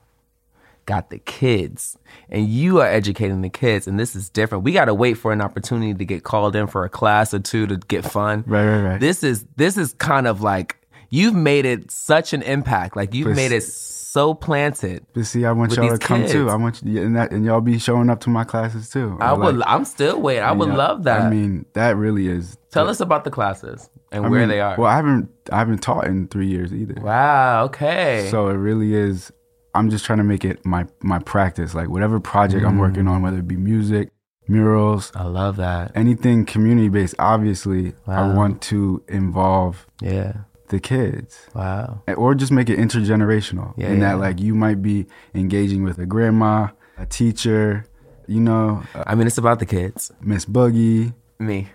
got 0.86 1.10
the 1.10 1.20
kids 1.20 1.98
and 2.30 2.48
you 2.48 2.80
are 2.82 2.88
educating 2.88 3.42
the 3.42 3.50
kids 3.50 3.88
and 3.88 4.00
this 4.00 4.16
is 4.16 4.30
different 4.30 4.64
we 4.64 4.72
got 4.72 4.86
to 4.86 4.94
wait 4.94 5.14
for 5.16 5.32
an 5.32 5.42
opportunity 5.42 5.94
to 5.94 6.06
get 6.06 6.24
called 6.24 6.56
in 6.56 6.68
for 6.68 6.84
a 6.86 6.90
class 6.90 7.34
or 7.34 7.40
two 7.40 7.68
to 7.68 7.78
get 7.78 8.04
fun 8.04 8.44
Right, 8.48 8.66
right, 8.66 8.82
right. 8.82 9.00
this 9.00 9.24
is 9.24 9.46
this 9.56 9.78
is 9.78 9.94
kind 9.94 10.28
of 10.28 10.42
like 10.42 10.78
you've 11.10 11.36
made 11.36 11.66
it 11.66 11.92
such 11.92 12.34
an 12.34 12.42
impact 12.42 12.96
like 12.96 13.14
you've 13.14 13.28
But 13.28 13.36
made 13.36 13.52
it 13.52 13.62
so 13.64 14.34
planted 14.34 15.06
But 15.14 15.26
see, 15.26 15.46
I 15.46 15.52
want 15.54 15.74
y'all 15.76 15.90
to 15.90 15.98
come 15.98 16.28
too. 16.28 16.50
I 16.50 16.56
want 16.56 16.82
you, 16.84 17.02
and, 17.02 17.16
that, 17.16 17.32
and 17.32 17.46
y'all 17.46 17.62
be 17.62 17.80
showing 17.80 18.10
up 18.10 18.20
to 18.22 18.30
my 18.30 18.44
classes 18.44 18.90
too. 18.90 19.18
i 19.22 19.32
Or 19.32 19.40
would 19.40 19.58
like, 19.58 19.70
i'm 19.70 19.86
still 19.86 20.20
waiting 20.20 20.44
i 20.44 20.52
you 20.52 20.58
would 20.60 20.70
know, 20.70 20.76
love 20.76 21.04
that 21.04 21.22
I 21.22 21.30
mean, 21.30 21.66
that 21.74 21.96
really 21.96 22.28
is. 22.28 22.58
tell 22.72 22.90
us 22.90 23.00
about 23.00 23.24
the 23.24 23.32
classes 23.32 23.90
and 24.12 24.26
I 24.26 24.30
where 24.30 24.42
mean, 24.42 24.50
they 24.50 24.60
are 24.60 24.76
Well, 24.78 24.88
I 24.90 24.96
haven't 24.98 25.30
I 25.52 25.60
haven't 25.60 25.82
taught 25.82 26.08
in 26.08 26.28
three 26.28 26.48
years 26.48 26.74
either. 26.74 26.96
wow 27.02 27.66
okay 27.66 28.28
So 28.32 28.50
it 28.50 28.56
really 28.56 28.94
is. 28.94 29.32
I'm 29.74 29.90
just 29.90 30.06
trying 30.06 30.18
to 30.20 30.24
make 30.24 30.44
it 30.46 30.66
my 30.66 30.86
my 31.02 31.20
practice. 31.20 31.74
Like 31.74 31.90
whatever 31.90 32.20
project 32.20 32.66
I'm 32.66 32.78
working 32.78 33.08
on, 33.08 33.22
whether 33.22 33.38
it 33.40 33.48
be 33.48 33.56
music, 33.58 34.10
murals, 34.48 35.12
i 35.16 35.24
love 35.24 35.56
that. 35.58 35.92
anything 35.96 36.46
community 36.46 36.90
based. 36.90 37.16
Obviously, 37.20 37.94
I 38.08 38.34
want 38.34 38.62
to 38.64 39.04
involve 39.08 39.88
yeah. 40.02 40.34
the 40.70 40.80
kids. 40.80 41.48
wow. 41.56 42.02
Or 42.18 42.36
just 42.36 42.52
make 42.52 42.70
it 42.70 42.78
intergenerational 42.80 43.74
Yeah, 43.78 43.88
in 43.90 44.00
yeah. 44.02 44.10
that 44.12 44.20
like 44.20 44.40
you 44.40 44.56
might 44.56 44.82
be 44.82 45.06
engaging 45.34 45.84
with 45.84 45.98
a 46.00 46.06
grandma 46.06 46.70
a 46.98 47.06
teacher 47.06 47.86
you 48.28 48.40
know 48.40 48.84
uh, 48.94 49.04
i 49.08 49.16
mean 49.16 49.26
it's 49.26 49.38
about 49.40 49.60
the 49.60 49.66
kids. 49.66 50.12
Miss 50.22 50.46
boogie 50.46 51.14
me. 51.40 51.68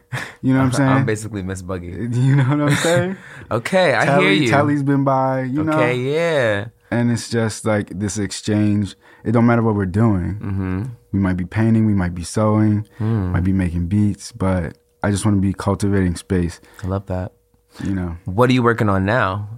You 0.42 0.52
know 0.54 0.60
what 0.60 0.66
i'm 0.66 0.72
saying? 0.78 0.88
i'm 0.90 1.04
basically 1.06 1.42
miss 1.42 1.60
buggy. 1.62 1.88
You 2.12 2.36
know 2.36 2.44
what 2.44 2.60
i'm 2.60 2.76
saying? 2.76 3.16
Okay 3.50 3.94
i 3.94 4.20
hear 4.20 4.30
you. 4.32 4.48
Telly's 4.48 4.82
been 4.84 5.02
by 5.04 5.42
you 5.42 5.64
know? 5.64 5.72
okay 5.72 5.96
yeah 5.96 6.68
and 6.90 7.11
it's 7.11 7.28
just 7.28 7.64
like 7.64 7.90
this 7.99 8.19
exchange 8.19 8.95
it 9.25 9.33
don't 9.33 9.47
matter 9.47 9.62
what 9.62 9.75
we're 9.75 9.87
doing 9.87 10.35
mm-hmm. 10.40 10.83
we 11.12 11.19
might 11.19 11.37
be 11.37 11.45
painting 11.45 11.87
we 11.87 11.95
might 11.95 12.14
be 12.14 12.23
sewing 12.25 12.87
Hmm. 12.99 13.33
might 13.33 13.45
be 13.45 13.52
making 13.52 13.87
beats 13.88 14.33
but 14.33 14.78
i 15.02 15.11
just 15.11 15.25
want 15.25 15.37
to 15.37 15.40
be 15.40 15.52
cultivating 15.52 16.14
space 16.16 16.61
i 16.85 16.87
love 16.87 17.07
that 17.07 17.33
you 17.85 17.95
know 17.95 18.16
What 18.25 18.49
are 18.50 18.52
you 18.55 18.62
working 18.62 18.88
on 18.88 19.05
now? 19.05 19.49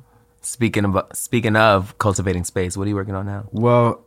Speaking 0.40 0.84
of 0.84 0.96
speaking 1.12 1.54
of 1.56 1.98
cultivating 1.98 2.44
space, 2.44 2.76
what 2.76 2.84
are 2.86 2.88
you 2.88 2.96
working 2.96 3.14
on 3.14 3.26
now? 3.26 3.48
well 3.52 4.04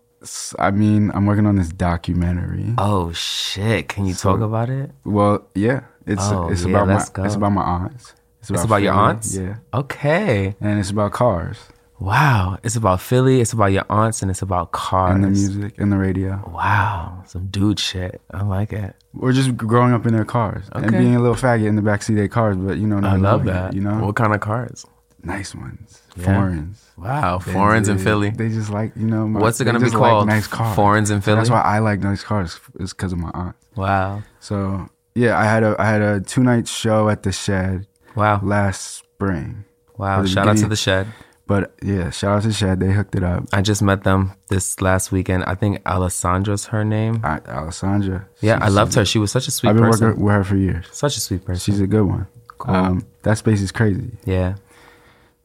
I 0.59 0.71
mean 0.71 1.11
i'm 1.13 1.25
working 1.25 1.45
on 1.45 1.55
this 1.55 1.69
documentary 1.69 2.73
Oh 2.77 3.11
shit! 3.13 3.87
Can 3.89 4.05
you 4.05 4.13
talk 4.13 4.39
about 4.41 4.69
it? 4.69 4.91
Well, 5.05 5.47
yeah, 5.55 5.81
it's 6.05 6.21
Oh, 6.23 6.49
it's 6.49 6.63
yeah, 6.63 6.69
about 6.81 6.87
my 7.15 7.25
it's 7.25 7.35
about 7.35 7.51
my 7.53 7.61
aunts. 7.63 8.13
It's 8.41 8.49
about 8.63 8.81
your 8.81 8.93
aunts. 8.93 9.35
yeah, 9.35 9.55
Okay. 9.73 10.55
and 10.59 10.79
it's 10.79 10.89
about 10.89 11.11
cars 11.13 11.57
Wow. 12.01 12.57
It's 12.63 12.75
about 12.75 12.99
Philly. 12.99 13.41
It's 13.41 13.53
about 13.53 13.67
your 13.71 13.85
aunts, 13.89 14.21
and 14.23 14.31
it's 14.31 14.41
about 14.41 14.71
cars. 14.71 15.13
and 15.15 15.23
the 15.23 15.29
music 15.29 15.75
and 15.79 15.91
the 15.91 15.97
radio. 15.97 16.41
Wow. 16.51 17.23
Some 17.27 17.45
dude 17.47 17.79
shit. 17.79 18.19
I 18.31 18.41
like 18.41 18.73
it. 18.73 18.95
We're 19.13 19.33
just 19.33 19.55
growing 19.55 19.93
up 19.93 20.05
in 20.07 20.13
their 20.13 20.25
cars 20.25 20.65
and 20.71 20.91
being 20.91 21.15
a 21.15 21.19
little 21.19 21.35
faggot 21.35 21.67
in 21.67 21.75
the 21.75 21.81
backseat 21.83 22.09
of 22.09 22.15
their 22.15 22.27
cars, 22.27 22.57
but 22.57 22.77
you 22.77 22.87
know, 22.87 23.07
I 23.07 23.15
love 23.17 23.45
that. 23.45 23.69
it, 23.71 23.75
you 23.75 23.81
know, 23.81 23.99
What 24.05 24.15
kind 24.15 24.33
of 24.33 24.39
cars? 24.41 24.83
nice 25.23 25.53
ones, 25.53 26.01
Yeah. 26.15 26.25
foreigns. 26.25 26.83
Wow. 26.97 27.37
Foreigns 27.37 27.87
in 27.87 27.99
Philly. 27.99 28.31
They 28.31 28.49
just 28.49 28.71
like 28.71 28.93
you 28.95 29.05
know. 29.05 29.27
My, 29.27 29.39
What's 29.39 29.61
it 29.61 29.65
gonna 29.65 29.77
be 29.79 29.85
just 29.85 29.95
like 29.95 30.09
called? 30.09 30.27
nice 30.27 30.47
cars. 30.47 30.75
Foreigns 30.75 31.11
in 31.11 31.21
So 31.21 31.35
That's 31.35 31.49
why 31.51 31.61
I 31.61 31.77
like 31.79 31.99
nice 31.99 32.23
cars. 32.23 32.59
Is 32.79 32.93
because 32.93 33.13
of 33.13 33.19
my 33.19 33.29
aunt. 33.35 33.55
Wow. 33.75 34.23
So 34.39 34.89
yeah, 35.13 35.37
I 35.37 35.43
had 35.43 35.61
a 35.61 35.75
I 35.77 35.85
had 35.85 36.01
a 36.01 36.19
two 36.21 36.41
night 36.41 36.67
show 36.67 37.09
at 37.09 37.21
the 37.21 37.31
Shed 37.31 37.85
Wow. 38.15 38.39
last 38.41 38.95
spring. 38.97 39.65
Wow. 39.97 40.25
Shout 40.25 40.47
out 40.47 40.57
to 40.57 40.67
the 40.67 40.75
shed. 40.75 41.05
But 41.51 41.75
yeah, 41.83 42.11
shout 42.11 42.37
out 42.37 42.43
to 42.43 42.53
Shed. 42.53 42.79
They 42.79 42.93
hooked 42.93 43.13
it 43.13 43.23
up. 43.25 43.43
I 43.51 43.61
just 43.61 43.81
met 43.81 44.05
them 44.05 44.31
this 44.47 44.79
last 44.79 45.11
weekend. 45.11 45.43
I 45.43 45.55
think 45.55 45.83
Alessandra's 45.83 46.67
her 46.67 46.85
name. 46.85 47.19
I, 47.25 47.39
Alessandra. 47.45 48.25
Yeah, 48.39 48.57
I 48.61 48.69
loved 48.69 48.93
her. 48.93 49.03
She 49.03 49.19
was 49.19 49.33
such 49.33 49.49
a 49.49 49.51
sweet 49.51 49.71
I've 49.71 49.75
been 49.75 49.83
person. 49.83 50.07
working 50.07 50.23
with 50.23 50.33
her 50.33 50.43
for 50.45 50.55
years. 50.55 50.85
Such 50.93 51.17
a 51.17 51.19
sweet 51.19 51.43
person. 51.43 51.59
She's 51.73 51.81
a 51.81 51.87
good 51.87 52.05
one. 52.05 52.25
Um, 52.65 53.05
that 53.23 53.37
space 53.37 53.59
is 53.59 53.69
crazy. 53.73 54.11
yeah. 54.23 54.55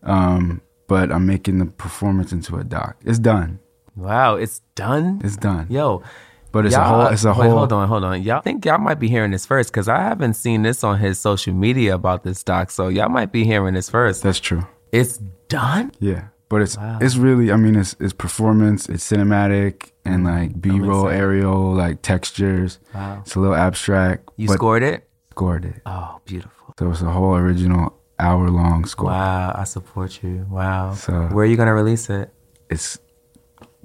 Um, 0.04 0.60
but 0.86 1.10
I'm 1.10 1.26
making 1.26 1.58
the 1.58 1.66
performance 1.66 2.30
into 2.30 2.54
a 2.54 2.62
doc. 2.62 2.94
It's 3.04 3.18
done. 3.18 3.58
Wow, 3.96 4.36
it's 4.36 4.60
done. 4.76 5.20
It's 5.24 5.36
done. 5.36 5.66
Yo, 5.68 6.04
But 6.52 6.66
it's 6.66 6.76
a 6.76 6.84
whole. 6.84 7.06
It's 7.08 7.24
a 7.24 7.30
wait, 7.30 7.48
whole. 7.48 7.58
Hold 7.58 7.72
on, 7.72 7.88
hold 7.88 8.04
on. 8.04 8.22
Y'all 8.22 8.42
think 8.42 8.64
y'all 8.64 8.78
might 8.78 9.00
be 9.00 9.08
hearing 9.08 9.32
this 9.32 9.44
first 9.44 9.72
because 9.72 9.88
I 9.88 10.02
haven't 10.02 10.34
seen 10.34 10.62
this 10.62 10.84
on 10.84 11.00
his 11.00 11.18
social 11.18 11.52
media 11.52 11.96
about 11.96 12.22
this 12.22 12.44
doc. 12.44 12.70
So 12.70 12.86
y'all 12.86 13.08
might 13.08 13.32
be 13.32 13.42
hearing 13.44 13.74
this 13.74 13.90
first. 13.90 14.22
That's 14.22 14.38
true. 14.38 14.64
It's 14.96 15.18
done. 15.48 15.92
Yeah. 16.00 16.28
But 16.48 16.62
it's 16.62 16.78
it's 17.00 17.16
really. 17.16 17.50
I 17.50 17.56
mean, 17.56 17.74
it's 17.74 17.96
it's 17.98 18.12
performance. 18.12 18.88
It's 18.88 19.08
cinematic 19.10 19.90
and 20.04 20.24
mm. 20.24 20.32
like 20.32 20.60
B 20.60 20.70
roll, 20.78 21.08
aerial, 21.08 21.74
like 21.74 22.02
textures. 22.02 22.78
Wow. 22.94 23.22
It's 23.22 23.34
a 23.34 23.40
little 23.40 23.56
abstract. 23.56 24.30
You 24.36 24.48
scored 24.48 24.84
it. 24.84 25.08
scored 25.32 25.64
it. 25.64 25.82
Oh, 25.84 26.20
beautiful. 26.24 26.74
So 26.78 26.90
it's 26.90 27.02
a 27.02 27.10
whole 27.10 27.34
original 27.34 27.98
hour 28.18 28.48
long 28.48 28.84
score. 28.84 29.10
Wow, 29.10 29.54
I 29.56 29.64
support 29.64 30.22
you. 30.22 30.46
Wow. 30.48 30.94
So- 30.94 31.28
where 31.32 31.44
are 31.44 31.48
you 31.48 31.56
gonna 31.56 31.74
release 31.74 32.08
it? 32.10 32.32
It's 32.70 32.98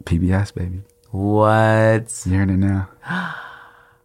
PBS, 0.04 0.54
baby. 0.54 0.84
What? 1.10 2.24
You're 2.26 2.36
hearing 2.36 2.50
it 2.50 2.58
now. 2.58 2.90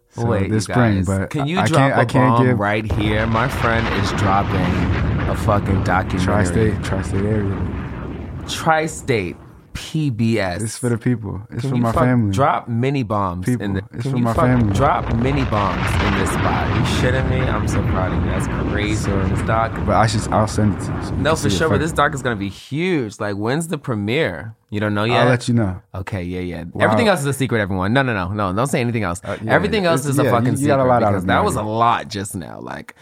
So 0.09 0.25
Wait, 0.25 0.49
this 0.49 0.63
spring, 0.63 1.03
but 1.03 1.29
can 1.29 1.45
you 1.45 1.59
I, 1.59 1.61
I 1.61 1.67
drop 1.67 1.77
can't, 1.77 1.93
a 1.93 1.97
I 1.97 2.05
can't 2.05 2.37
bomb 2.37 2.47
give 2.47 2.57
right 2.57 2.91
here? 2.93 3.27
My 3.27 3.47
friend 3.47 3.85
is 4.03 4.11
dropping 4.13 5.06
a 5.29 5.35
fucking 5.35 5.83
documentary. 5.83 6.25
tri-state, 6.25 6.83
tri-state 6.83 7.25
area. 7.25 8.43
Tri-state 8.49 9.35
PBS. 9.73 10.63
It's 10.63 10.77
for 10.77 10.89
the 10.89 10.97
people. 10.97 11.41
It's 11.51 11.61
Can 11.61 11.69
for 11.69 11.75
my 11.77 11.91
family. 11.91 12.31
Drop 12.31 12.67
mini 12.67 13.03
bombs 13.03 13.47
in 13.47 13.73
the. 13.75 13.83
It's 13.93 14.09
for 14.09 14.17
my 14.17 14.33
family. 14.33 14.73
Drop 14.73 15.13
mini 15.17 15.45
bombs 15.45 15.85
in 16.03 16.17
this 16.17 16.29
spot. 16.31 16.67
you 16.75 16.81
shitting 16.97 17.29
me? 17.29 17.41
I'm 17.41 17.67
so 17.67 17.81
proud 17.83 18.11
of 18.11 18.23
you. 18.25 18.31
That's 18.31 18.47
crazy. 18.71 19.11
this 19.11 19.41
doc. 19.45 19.71
But 19.85 19.95
I 19.95 20.07
should. 20.07 20.27
I'll 20.29 20.47
send 20.47 20.73
it 20.75 20.85
to 20.85 20.91
you. 20.93 21.03
so 21.03 21.15
No, 21.15 21.35
for 21.35 21.49
sure. 21.51 21.69
But 21.69 21.79
this 21.79 21.91
doc 21.91 22.15
is 22.15 22.23
gonna 22.23 22.35
be 22.35 22.49
huge. 22.49 23.19
Like, 23.19 23.35
when's 23.35 23.67
the 23.67 23.77
premiere? 23.77 24.55
You 24.71 24.79
don't 24.79 24.95
know 24.95 25.03
yet. 25.03 25.21
I'll 25.21 25.29
let 25.29 25.47
you 25.47 25.53
know. 25.53 25.79
Okay, 25.93 26.23
yeah, 26.23 26.39
yeah. 26.39 26.63
Wow. 26.73 26.83
Everything 26.85 27.07
else 27.07 27.19
is 27.19 27.27
a 27.27 27.33
secret, 27.33 27.61
everyone. 27.61 27.93
No, 27.93 28.01
no, 28.01 28.13
no, 28.13 28.29
no. 28.33 28.53
Don't 28.53 28.67
say 28.67 28.81
anything 28.81 29.03
else. 29.03 29.21
Uh, 29.23 29.37
yeah, 29.43 29.53
Everything 29.53 29.85
else 29.85 30.01
it's- 30.01 30.13
is 30.15 30.19
a 30.19 30.23
fucking 30.29 30.53
you- 30.55 30.61
you 30.61 30.67
got 30.67 30.79
a 30.79 30.85
lot 30.85 31.03
out 31.03 31.13
of 31.13 31.25
that 31.27 31.43
was 31.43 31.55
a 31.55 31.61
lot 31.61 32.07
just 32.07 32.35
now. 32.35 32.59
Like, 32.59 32.95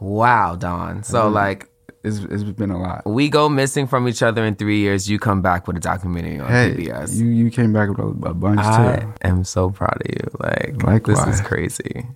wow, 0.00 0.56
Don. 0.56 1.02
So, 1.02 1.24
mm-hmm. 1.24 1.34
like, 1.34 1.68
It's, 2.04 2.18
it's 2.18 2.44
been 2.44 2.70
a 2.70 2.80
lot. 2.80 3.02
we 3.06 3.28
go 3.28 3.48
missing 3.48 3.86
from 3.86 4.06
each 4.08 4.22
other 4.22 4.44
in 4.44 4.54
three 4.54 4.78
years. 4.78 5.10
You 5.10 5.18
come 5.18 5.42
back 5.42 5.66
with 5.66 5.76
a 5.76 5.80
documentary 5.80 6.38
on 6.38 6.48
Hey, 6.48 6.74
PBS. 6.76 7.16
you 7.16 7.26
you 7.26 7.50
came 7.50 7.72
back 7.72 7.88
with 7.90 7.98
a, 7.98 8.34
bunch 8.34 8.60
I 8.60 8.96
too. 9.00 9.12
I 9.22 9.28
am 9.28 9.44
so 9.44 9.70
proud 9.70 10.00
of 10.04 10.10
you. 10.10 10.30
Like, 10.38 11.04
this 11.04 11.26
is 11.26 11.40
crazy. 11.40 12.06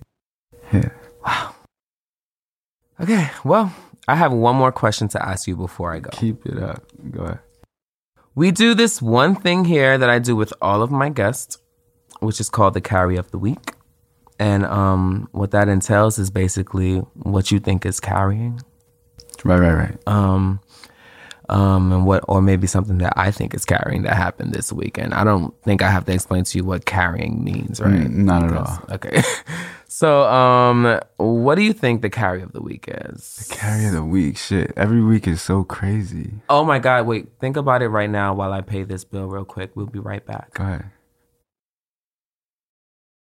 Yeah. 0.71 0.89
Wow. 1.25 1.55
Okay, 3.01 3.29
well, 3.43 3.73
I 4.07 4.15
have 4.15 4.31
one 4.31 4.55
more 4.55 4.71
question 4.71 5.07
to 5.09 5.25
ask 5.25 5.47
you 5.47 5.55
before 5.55 5.91
I 5.93 5.99
go. 5.99 6.09
Keep 6.11 6.45
it 6.45 6.57
up. 6.61 6.83
Go 7.11 7.23
ahead. 7.23 7.39
We 8.35 8.51
do 8.51 8.73
this 8.73 9.01
one 9.01 9.35
thing 9.35 9.65
here 9.65 9.97
that 9.97 10.09
I 10.09 10.19
do 10.19 10.35
with 10.37 10.53
all 10.61 10.81
of 10.81 10.89
my 10.91 11.09
guests, 11.09 11.57
which 12.21 12.39
is 12.39 12.49
called 12.49 12.75
the 12.75 12.81
carry 12.81 13.17
of 13.17 13.29
the 13.31 13.37
week. 13.37 13.73
And 14.41 14.65
um, 14.65 15.29
what 15.33 15.51
that 15.51 15.69
entails 15.69 16.17
is 16.17 16.31
basically 16.31 16.97
what 17.13 17.51
you 17.51 17.59
think 17.59 17.85
is 17.85 17.99
carrying. 17.99 18.59
Right, 19.45 19.59
right, 19.59 19.73
right. 19.73 19.97
Um, 20.07 20.59
um, 21.47 21.91
and 21.91 22.05
what, 22.07 22.25
or 22.27 22.41
maybe 22.41 22.65
something 22.65 22.97
that 22.97 23.13
I 23.15 23.29
think 23.29 23.53
is 23.53 23.65
carrying 23.65 24.01
that 24.01 24.15
happened 24.15 24.51
this 24.51 24.73
weekend. 24.73 25.13
I 25.13 25.23
don't 25.23 25.53
think 25.61 25.83
I 25.83 25.91
have 25.91 26.05
to 26.05 26.13
explain 26.13 26.43
to 26.45 26.57
you 26.57 26.63
what 26.63 26.85
carrying 26.85 27.43
means, 27.43 27.79
right? 27.79 27.93
Mm, 27.93 28.15
not 28.15 28.43
at 28.43 28.57
all. 28.57 28.83
Okay. 28.89 29.21
so, 29.87 30.23
um, 30.23 30.99
what 31.17 31.53
do 31.53 31.61
you 31.61 31.73
think 31.73 32.01
the 32.01 32.09
carry 32.09 32.41
of 32.41 32.51
the 32.51 32.63
week 32.63 32.85
is? 32.87 33.45
The 33.47 33.55
carry 33.55 33.85
of 33.85 33.91
the 33.91 34.03
week. 34.03 34.37
Shit. 34.37 34.73
Every 34.75 35.03
week 35.03 35.27
is 35.27 35.39
so 35.39 35.63
crazy. 35.63 36.33
Oh 36.49 36.65
my 36.65 36.79
God! 36.79 37.05
Wait, 37.05 37.27
think 37.39 37.57
about 37.57 37.83
it 37.83 37.89
right 37.89 38.09
now 38.09 38.33
while 38.33 38.53
I 38.53 38.61
pay 38.61 38.81
this 38.81 39.03
bill 39.03 39.27
real 39.27 39.45
quick. 39.45 39.75
We'll 39.75 39.85
be 39.85 39.99
right 39.99 40.25
back. 40.25 40.55
Go 40.55 40.63
ahead. 40.63 40.85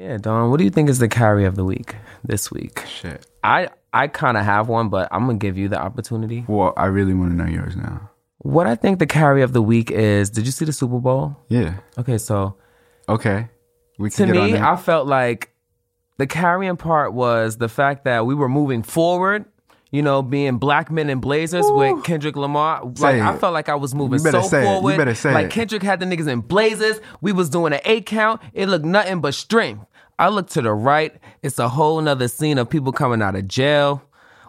Yeah, 0.00 0.16
Don, 0.16 0.50
what 0.50 0.56
do 0.56 0.64
you 0.64 0.70
think 0.70 0.88
is 0.88 0.98
the 0.98 1.08
carry 1.08 1.44
of 1.44 1.56
the 1.56 1.64
week 1.64 1.94
this 2.24 2.50
week? 2.50 2.82
Shit. 2.86 3.26
I 3.44 3.68
I 3.92 4.08
kind 4.08 4.38
of 4.38 4.46
have 4.46 4.66
one, 4.66 4.88
but 4.88 5.08
I'm 5.12 5.26
gonna 5.26 5.36
give 5.36 5.58
you 5.58 5.68
the 5.68 5.78
opportunity. 5.78 6.42
Well, 6.48 6.72
I 6.74 6.86
really 6.86 7.12
want 7.12 7.32
to 7.32 7.36
know 7.36 7.44
yours 7.44 7.76
now. 7.76 8.08
What 8.38 8.66
I 8.66 8.76
think 8.76 8.98
the 8.98 9.06
carry 9.06 9.42
of 9.42 9.52
the 9.52 9.60
week 9.60 9.90
is. 9.90 10.30
Did 10.30 10.46
you 10.46 10.52
see 10.52 10.64
the 10.64 10.72
Super 10.72 11.00
Bowl? 11.00 11.36
Yeah. 11.50 11.74
Okay, 11.98 12.16
so 12.16 12.56
Okay. 13.10 13.50
We 13.98 14.08
to 14.08 14.16
can 14.16 14.32
get 14.32 14.36
on 14.38 14.52
me. 14.52 14.58
I 14.58 14.76
felt 14.76 15.06
like 15.06 15.52
the 16.16 16.26
carrying 16.26 16.78
part 16.78 17.12
was 17.12 17.58
the 17.58 17.68
fact 17.68 18.04
that 18.04 18.24
we 18.24 18.34
were 18.34 18.48
moving 18.48 18.82
forward. 18.82 19.44
You 19.92 20.02
know, 20.02 20.22
being 20.22 20.58
black 20.58 20.90
men 20.90 21.10
in 21.10 21.18
blazers 21.18 21.64
with 21.68 22.04
Kendrick 22.04 22.36
Lamar. 22.36 22.84
Like 22.84 22.96
Say 22.96 23.20
I 23.20 23.36
felt 23.38 23.52
like 23.52 23.68
I 23.68 23.74
was 23.74 23.92
moving 23.94 24.20
so 24.20 24.38
it. 24.38 24.50
Forward. 24.50 24.96
like 25.24 25.46
it. 25.46 25.50
Kendrick 25.50 25.82
had 25.82 25.98
the 25.98 26.06
niggas 26.06 26.28
in 26.28 26.40
blazers. 26.42 27.00
We 27.20 27.32
was 27.32 27.50
doing 27.50 27.72
an 27.72 27.80
eight 27.84 28.06
count. 28.06 28.40
It 28.52 28.68
looked 28.68 28.84
nothing 28.84 29.20
but 29.20 29.34
strength. 29.34 29.84
I 30.18 30.28
look 30.28 30.48
to 30.50 30.62
the 30.62 30.72
right. 30.72 31.16
It's 31.42 31.58
a 31.58 31.68
whole 31.68 32.00
nother 32.00 32.28
scene 32.28 32.58
of 32.58 32.68
people 32.70 32.92
coming 32.92 33.20
out 33.22 33.34
of 33.34 33.48
jail. 33.48 34.02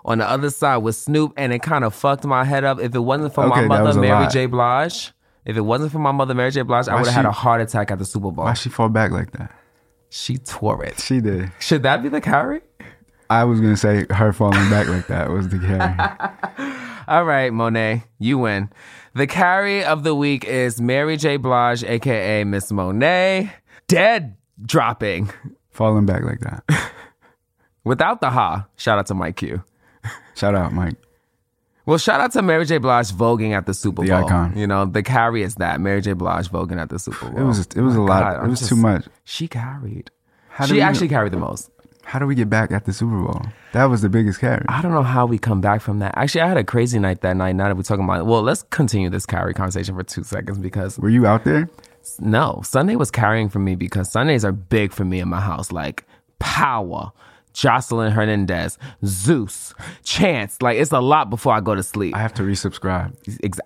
On 0.04 0.18
the 0.18 0.28
other 0.30 0.50
side 0.50 0.78
was 0.78 0.98
Snoop, 0.98 1.34
and 1.38 1.54
it 1.54 1.62
kind 1.62 1.84
of 1.84 1.94
fucked 1.96 2.26
my 2.26 2.44
head 2.44 2.64
up. 2.64 2.80
If 2.80 2.94
it 2.94 3.00
wasn't 3.00 3.34
for 3.34 3.46
Okay, 3.46 3.66
my 3.68 3.82
mother, 3.82 4.00
Mary 4.00 4.24
lot. 4.24 4.32
J. 4.32 4.48
Blige, 4.48 5.12
if 5.46 5.56
it 5.58 5.62
wasn't 5.62 5.92
for 5.92 6.00
my 6.00 6.12
mother, 6.12 6.34
Mary 6.34 6.52
J. 6.52 6.64
Blige, 6.64 6.88
I 6.88 6.96
would 6.96 7.06
have 7.06 7.16
had 7.16 7.26
a 7.26 7.32
heart 7.32 7.62
attack 7.62 7.90
at 7.92 8.00
the 8.00 8.06
Super 8.06 8.32
Bowl. 8.32 8.46
Why 8.46 8.54
she 8.54 8.70
fall 8.70 8.90
back 8.90 9.12
like 9.12 9.32
that? 9.34 9.52
She 10.10 10.38
tore 10.38 10.84
it. 10.84 11.00
She 11.00 11.22
did. 11.22 11.52
Should 11.60 11.84
that 11.84 12.04
be 12.04 12.10
the 12.10 12.20
carry? 12.20 12.62
I 13.32 13.46
was 13.46 13.62
gonna 13.62 13.78
say 13.78 14.06
her 14.10 14.34
falling 14.34 14.70
back 14.70 14.88
like 14.88 15.08
that 15.08 15.30
was 15.30 15.48
the 15.50 15.58
carry. 15.60 16.76
All 17.08 17.24
right, 17.26 17.52
Monet, 17.54 18.04
you 18.20 18.38
win. 18.38 18.70
The 19.16 19.26
carry 19.28 19.84
of 19.84 20.04
the 20.04 20.14
week 20.14 20.44
is 20.46 20.82
Mary 20.82 21.16
J. 21.18 21.38
Blige, 21.38 21.84
aka 21.84 22.44
Miss 22.44 22.72
Monet, 22.72 23.52
dead 23.88 24.36
dropping 24.62 25.30
falling 25.70 26.06
back 26.06 26.24
like 26.24 26.40
that. 26.42 26.64
without 27.84 28.22
the 28.22 28.30
ha. 28.30 28.68
Shout 28.76 29.00
out 29.00 29.08
to 29.08 29.14
Mike 29.14 29.38
Q. 29.38 29.64
Shout 30.36 30.56
out, 30.56 30.74
Mike. 30.74 30.96
Well, 31.86 31.98
shout 31.98 32.22
out 32.22 32.32
to 32.34 32.42
Mary 32.42 32.66
J. 32.66 32.78
Blige 32.78 33.12
voguing 33.12 33.52
at 33.54 33.66
the 33.66 33.74
Super 33.74 34.04
The 34.04 34.10
Bowl. 34.10 34.26
icon. 34.26 34.58
You 34.58 34.68
know, 34.68 34.86
the 34.86 35.04
carry 35.04 35.42
is 35.44 35.56
that 35.56 35.80
Mary 35.82 36.02
J. 36.02 36.14
Blige 36.14 36.50
voguing 36.50 36.80
at 36.80 36.90
the 36.90 37.00
Super 37.00 37.30
Bowl. 37.30 37.40
It 37.40 37.44
was 37.44 37.60
it 37.60 37.82
was 37.82 37.96
a 37.96 38.00
My 38.00 38.06
lot. 38.34 38.44
It 38.44 38.50
was 38.50 38.60
just- 38.60 38.70
too 38.70 38.76
much. 38.76 39.06
She 39.24 39.48
carried. 39.48 40.12
How 40.50 40.66
she 40.66 40.82
actually 40.82 41.08
carried 41.08 41.32
the 41.32 41.38
most. 41.38 41.70
How 42.04 42.20
do 42.20 42.26
we 42.26 42.36
get 42.36 42.50
back 42.50 42.72
at 42.72 42.86
the 42.86 42.94
Super 42.94 43.18
Bowl? 43.22 43.42
That 43.74 43.86
was 43.86 44.02
the 44.02 44.10
biggest 44.10 44.40
carry. 44.40 44.66
I 44.68 44.82
don't 44.82 44.92
know 44.92 45.04
how 45.04 45.26
we 45.26 45.38
come 45.38 45.62
back 45.62 45.82
from 45.82 46.00
that. 46.00 46.14
Actually, 46.18 46.42
I 46.42 46.48
had 46.48 46.58
a 46.58 46.64
crazy 46.64 47.00
night 47.00 47.22
that 47.22 47.38
night. 47.38 47.56
Now 47.56 47.68
that 47.70 47.78
we're 47.78 47.84
talking 47.84 48.04
about 48.04 48.20
it, 48.20 48.26
well, 48.26 48.42
let's 48.42 48.64
continue 48.64 49.10
this 49.10 49.26
carry 49.26 49.54
conversation 49.54 49.96
for 49.96 50.04
two 50.04 50.24
seconds 50.24 50.58
because 50.58 50.98
Were 51.00 51.10
you 51.10 51.26
out 51.26 51.44
there? 51.46 51.70
no, 52.20 52.62
Sunday 52.66 52.96
was 52.96 53.12
carrying 53.12 53.48
for 53.48 53.60
me 53.60 53.76
because 53.76 54.12
Sundays 54.12 54.44
are 54.44 54.52
big 54.52 54.92
for 54.92 55.06
me 55.06 55.20
in 55.20 55.30
my 55.30 55.40
house. 55.40 55.72
Like 55.72 56.04
power, 56.40 57.12
Joseline 57.54 58.12
Hernandez, 58.12 58.78
Zeus, 59.06 59.74
Chance. 60.04 60.62
Like 60.62 60.78
it's 60.80 60.92
a 60.92 61.00
lot 61.00 61.30
before 61.30 61.54
I 61.54 61.62
go 61.62 61.76
to 61.76 61.84
sleep. 61.84 62.16
I 62.16 62.20
have 62.20 62.34
to 62.36 62.44
resubscribe. 62.44 63.14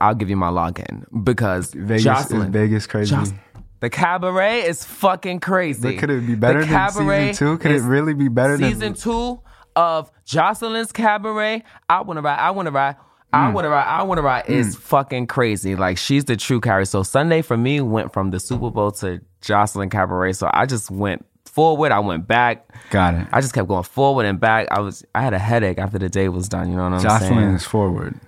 I'll 0.02 0.16
give 0.16 0.30
you 0.30 0.36
my 0.38 0.50
login 0.50 1.06
because 1.24 1.74
Vegas 1.74 2.04
Joseline, 2.06 2.46
is 2.48 2.50
Vegas 2.52 2.88
crazy. 2.88 3.16
Joc- 3.16 3.40
the 3.86 3.90
cabaret 3.92 4.62
is 4.62 4.84
fucking 4.84 5.40
crazy. 5.42 5.82
But 5.94 6.00
could 6.00 6.10
it 6.10 6.26
be 6.26 6.34
better 6.34 6.62
The 6.62 6.66
than 6.66 6.74
Cabaret 6.76 7.34
season 7.34 7.48
two? 7.48 7.58
Could 7.60 7.72
it 7.72 7.82
really 7.82 8.16
be 8.16 8.30
better 8.30 8.58
than 8.58 8.72
season 8.72 8.94
two 8.96 9.40
of 9.76 10.12
Joseline's 10.26 10.92
Cabaret? 10.92 11.64
I 11.88 12.02
want 12.02 12.18
to 12.18 12.22
ride. 12.22 12.40
I 12.40 12.50
want 12.50 12.66
to 12.66 12.72
ride. 12.72 12.96
Mm. 12.96 13.02
I 13.32 13.50
want 13.52 13.66
to 13.66 13.70
ride. 13.70 13.86
I 13.88 14.02
want 14.04 14.18
to 14.18 14.22
ride 14.24 14.50
is 14.50 14.76
fucking 14.76 15.28
crazy. 15.28 15.76
Like 15.76 16.00
she's 16.00 16.26
the 16.26 16.36
true 16.36 16.60
carry. 16.60 16.88
So 16.88 17.04
Sunday 17.04 17.44
for 17.44 17.58
me 17.58 17.80
went 17.80 18.12
from 18.12 18.32
the 18.32 18.40
Super 18.40 18.72
Bowl 18.72 18.92
to 18.94 19.22
Joseline 19.44 19.92
Cabaret. 19.92 20.34
So 20.34 20.50
I 20.52 20.66
just 20.66 20.90
went 20.90 21.24
forward. 21.46 21.92
I 21.92 22.00
went 22.00 22.28
back. 22.28 22.68
Got 22.90 23.14
it. 23.14 23.28
I 23.32 23.40
just 23.40 23.54
kept 23.54 23.68
going 23.68 23.84
forward 23.84 24.26
and 24.26 24.40
back. 24.40 24.68
I 24.72 24.80
was. 24.80 25.06
I 25.14 25.22
had 25.22 25.36
a 25.36 25.40
headache 25.40 25.78
after 25.78 26.00
the 26.00 26.10
day 26.10 26.28
was 26.30 26.50
done. 26.50 26.72
You 26.72 26.78
know 26.78 26.90
what 26.90 26.94
I'm 26.94 27.02
Joseline 27.02 27.20
saying? 27.20 27.40
is 27.54 27.66
forward. 27.66 28.20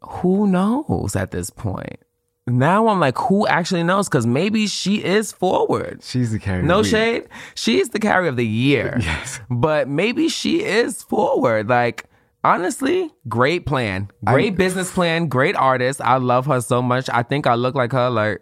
who 0.00 0.48
knows 0.48 1.14
at 1.14 1.30
this 1.30 1.50
point? 1.50 2.00
Now 2.48 2.86
I'm 2.88 3.00
like, 3.00 3.18
who 3.18 3.46
actually 3.46 3.82
knows? 3.82 4.08
Because 4.08 4.24
maybe 4.26 4.66
she 4.68 5.02
is 5.04 5.32
forward. 5.32 6.00
She's 6.02 6.30
the 6.30 6.38
carry. 6.38 6.62
No 6.62 6.78
of 6.80 6.84
the 6.84 6.88
week. 6.88 6.90
shade. 6.90 7.28
She's 7.56 7.88
the 7.88 7.98
carry 7.98 8.28
of 8.28 8.36
the 8.36 8.46
year. 8.46 8.98
Yes. 9.02 9.40
But 9.50 9.88
maybe 9.88 10.28
she 10.28 10.62
is 10.62 11.02
forward. 11.02 11.68
Like, 11.68 12.04
honestly, 12.44 13.10
great 13.28 13.66
plan. 13.66 14.10
Great 14.24 14.56
business 14.56 14.92
plan. 14.92 15.26
Great 15.28 15.56
artist. 15.56 16.00
I 16.00 16.18
love 16.18 16.46
her 16.46 16.60
so 16.60 16.80
much. 16.80 17.10
I 17.12 17.22
think 17.24 17.46
I 17.48 17.54
look 17.56 17.74
like 17.74 17.90
her. 17.92 18.10
Like, 18.10 18.40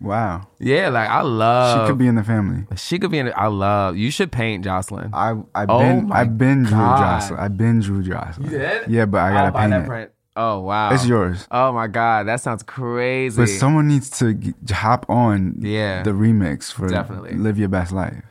Wow. 0.00 0.48
Yeah, 0.58 0.88
like 0.88 1.08
I 1.08 1.20
love. 1.22 1.80
she 1.86 1.88
could 1.90 1.98
be 1.98 2.08
in 2.08 2.16
the 2.16 2.24
family. 2.24 2.64
She 2.76 2.98
could 2.98 3.12
be 3.12 3.18
in. 3.20 3.32
I 3.36 3.46
love. 3.46 3.96
You 3.96 4.10
should 4.10 4.32
paint 4.32 4.64
Joseline. 4.64 5.10
I 5.12 5.30
I've 5.54 5.70
Oh 5.70 5.78
been 5.78 6.10
I've 6.10 6.36
been 6.36 6.64
Drew 6.64 6.76
Joseline. 6.76 7.38
I've 7.38 7.56
been 7.56 7.78
Drew 7.80 8.02
Joseline. 8.02 8.44
You 8.50 8.58
did? 8.58 8.88
Yeah, 8.90 9.04
but 9.06 9.18
I 9.20 9.30
gotta 9.32 9.52
buy 9.52 9.60
paint 9.60 9.70
that 9.70 9.82
it. 9.82 9.86
print. 9.86 10.10
Oh 10.34 10.60
wow, 10.60 10.94
It's 10.94 11.04
yours. 11.06 11.46
Oh 11.50 11.72
my 11.72 11.88
god, 11.88 12.26
that 12.26 12.40
sounds 12.40 12.62
crazy. 12.62 13.36
But 13.36 13.48
someone 13.48 13.86
needs 13.88 14.08
to 14.18 14.32
g- 14.34 14.54
hop 14.70 15.04
on 15.10 15.56
Yeah. 15.60 16.02
the 16.02 16.12
remix 16.12 16.72
for 16.72 16.88
Definitely. 16.88 17.34
Live 17.34 17.58
Your 17.58 17.68
Best 17.68 17.92
Life. 17.92 18.22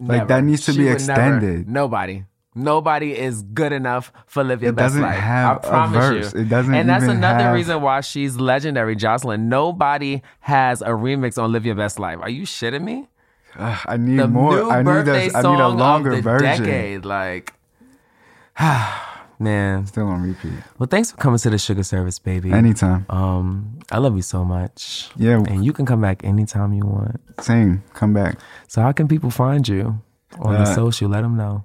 Never. 0.00 0.18
Like 0.20 0.28
that 0.28 0.42
needs 0.44 0.64
to 0.66 0.72
She 0.72 0.78
be 0.78 0.84
would 0.84 1.00
never- 1.06 1.12
extended. 1.12 1.68
Nobody. 1.68 2.24
Nobody 2.54 3.16
is 3.16 3.42
good 3.42 3.72
enough 3.72 4.10
for 4.26 4.42
live 4.42 4.62
your 4.62 4.72
Best 4.72 4.94
Life. 4.96 5.02
It 5.02 5.06
best 5.06 5.16
doesn't 5.16 5.20
life. 5.20 5.20
have 5.20 5.56
I 5.56 5.66
a 5.66 5.70
promise 5.70 5.96
verse. 6.06 6.34
you. 6.34 6.40
It 6.40 6.48
doesn't 6.48 6.74
And 6.74 6.88
that's 6.88 7.04
another 7.04 7.44
have- 7.44 7.54
reason 7.54 7.82
why 7.82 8.00
she's 8.00 8.36
legendary, 8.36 8.96
Joseline. 8.96 9.40
Nobody 9.42 10.22
has 10.40 10.80
a 10.82 10.88
remix 10.88 11.40
on 11.40 11.52
Live 11.52 11.66
Your 11.66 11.74
Best 11.74 11.98
Life. 11.98 12.18
Are 12.22 12.30
you 12.30 12.42
shitting 12.44 12.82
me? 12.82 13.08
I 13.54 13.96
need 13.98 14.18
The 14.20 14.28
more. 14.28 14.54
new 14.56 14.70
I 14.70 14.78
need 14.78 14.84
birthday 14.84 15.28
a, 15.28 15.38
I 15.38 15.42
song 15.42 15.56
need 15.56 15.62
a 15.62 15.68
longer 15.68 16.20
version. 16.22 16.64
decade. 16.64 17.04
Like, 17.04 17.52
man. 19.38 19.86
Still 19.86 20.08
on 20.08 20.22
repeat. 20.22 20.52
Well, 20.78 20.86
thanks 20.88 21.10
for 21.10 21.16
coming 21.16 21.38
to 21.38 21.50
the 21.50 21.58
Sugar 21.58 21.82
Service, 21.82 22.18
baby. 22.18 22.52
Anytime. 22.52 23.06
Um, 23.08 23.78
I 23.90 23.98
love 23.98 24.16
you 24.16 24.22
so 24.22 24.44
much. 24.44 25.10
Yeah. 25.16 25.42
And 25.46 25.64
you 25.64 25.72
can 25.72 25.86
come 25.86 26.00
back 26.00 26.24
anytime 26.24 26.72
you 26.72 26.84
want. 26.86 27.20
Same. 27.40 27.82
Come 27.94 28.12
back. 28.12 28.38
So 28.66 28.82
how 28.82 28.92
can 28.92 29.08
people 29.08 29.30
find 29.30 29.66
you 29.68 30.00
on 30.40 30.54
the 30.54 30.60
Uh, 30.60 30.74
social? 30.74 31.08
Let 31.08 31.22
them 31.22 31.36
know. 31.36 31.64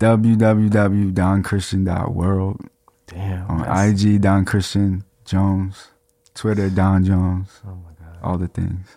www.donchristian.world. 0.00 2.60
Damn. 3.06 3.50
On 3.50 3.58
that's- 3.62 4.02
IG, 4.04 4.20
Don 4.20 4.44
Christian 4.44 5.04
Jones. 5.24 5.88
Twitter, 6.34 6.70
Don 6.70 7.02
Jones. 7.04 7.60
Oh 7.66 7.74
my 7.74 7.92
God. 7.98 8.18
All 8.22 8.38
the 8.38 8.46
things. 8.48 8.96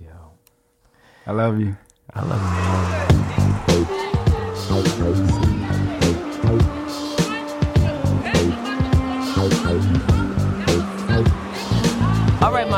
Yo. 0.00 0.08
I 1.26 1.32
love 1.32 1.58
you. 1.58 1.76
I 2.14 2.22
love 2.22 2.42
you. 5.50 5.55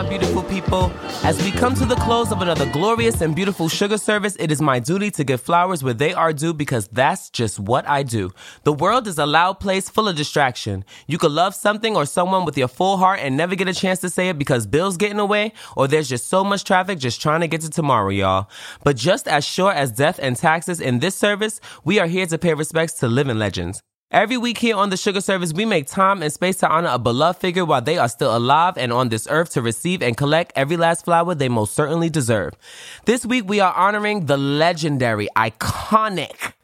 Beautiful 0.09 0.43
people, 0.45 0.91
as 1.23 1.43
we 1.45 1.51
come 1.51 1.75
to 1.75 1.85
the 1.85 1.95
close 1.97 2.33
of 2.33 2.41
another 2.41 2.65
glorious 2.73 3.21
and 3.21 3.37
beautiful 3.37 3.69
sugar 3.69 3.99
service, 3.99 4.37
it 4.41 4.51
is 4.51 4.61
my 4.61 4.79
duty 4.79 5.11
to 5.11 5.23
give 5.23 5.41
flowers 5.41 5.85
where 5.85 5.93
they 5.93 6.15
are 6.15 6.33
due 6.33 6.55
because 6.55 6.89
that's 6.89 7.29
just 7.29 7.61
what 7.61 7.87
I 7.87 8.03
do. 8.03 8.31
The 8.65 8.73
world 8.73 9.07
is 9.07 9.19
a 9.19 9.27
loud 9.27 9.61
place 9.61 9.91
full 9.91 10.09
of 10.09 10.17
distraction. 10.17 10.85
You 11.07 11.19
could 11.19 11.33
love 11.33 11.55
something 11.55 11.95
or 11.95 12.07
someone 12.07 12.47
with 12.47 12.57
your 12.57 12.69
full 12.69 12.97
heart 12.97 13.21
and 13.21 13.37
never 13.37 13.55
get 13.55 13.69
a 13.69 13.75
chance 13.75 14.01
to 14.01 14.09
say 14.09 14.31
it 14.31 14.39
because 14.39 14.67
bills 14.67 14.97
get 14.97 15.11
in 15.11 15.19
the 15.19 15.27
way 15.27 15.53
or 15.77 15.87
there's 15.87 16.09
just 16.09 16.29
so 16.29 16.43
much 16.43 16.65
traffic 16.65 16.99
just 16.99 17.21
trying 17.21 17.41
to 17.41 17.49
get 17.49 17.61
to 17.61 17.71
tomorrow, 17.71 18.09
y'all. 18.09 18.49
But 18.85 18.97
just 18.97 19.29
as 19.29 19.45
sure 19.45 19.73
as 19.73 19.93
death 19.93 20.19
and 20.23 20.37
taxes 20.37 20.81
in 20.81 21.01
this 21.01 21.17
service, 21.17 21.61
we 21.85 21.99
are 21.99 22.07
here 22.07 22.27
to 22.27 22.39
pay 22.39 22.55
respects 22.55 22.95
to 22.95 23.09
living 23.09 23.39
legends. 23.39 23.83
Every 24.11 24.39
week 24.39 24.57
here 24.57 24.75
on 24.75 24.89
the 24.89 24.97
Sugar 24.97 25.21
Service, 25.21 25.53
we 25.53 25.67
make 25.67 25.87
time 25.87 26.23
and 26.23 26.33
space 26.33 26.57
to 26.59 26.69
honor 26.69 26.89
a 26.93 26.99
beloved 26.99 27.39
figure 27.43 27.67
while 27.67 27.83
they 27.83 27.99
are 27.99 28.09
still 28.09 28.35
alive 28.35 28.79
and 28.79 28.91
on 28.91 29.11
this 29.11 29.29
earth 29.31 29.51
to 29.51 29.61
receive 29.61 30.03
and 30.03 30.17
collect 30.17 30.51
every 30.57 30.79
last 30.79 31.05
flower 31.05 31.35
they 31.35 31.51
most 31.51 31.75
certainly 31.75 32.09
deserve. 32.09 32.55
This 33.05 33.27
week, 33.27 33.47
we 33.47 33.61
are 33.61 33.75
honoring 33.75 34.25
the 34.25 34.39
legendary, 34.39 35.29
iconic 35.37 36.55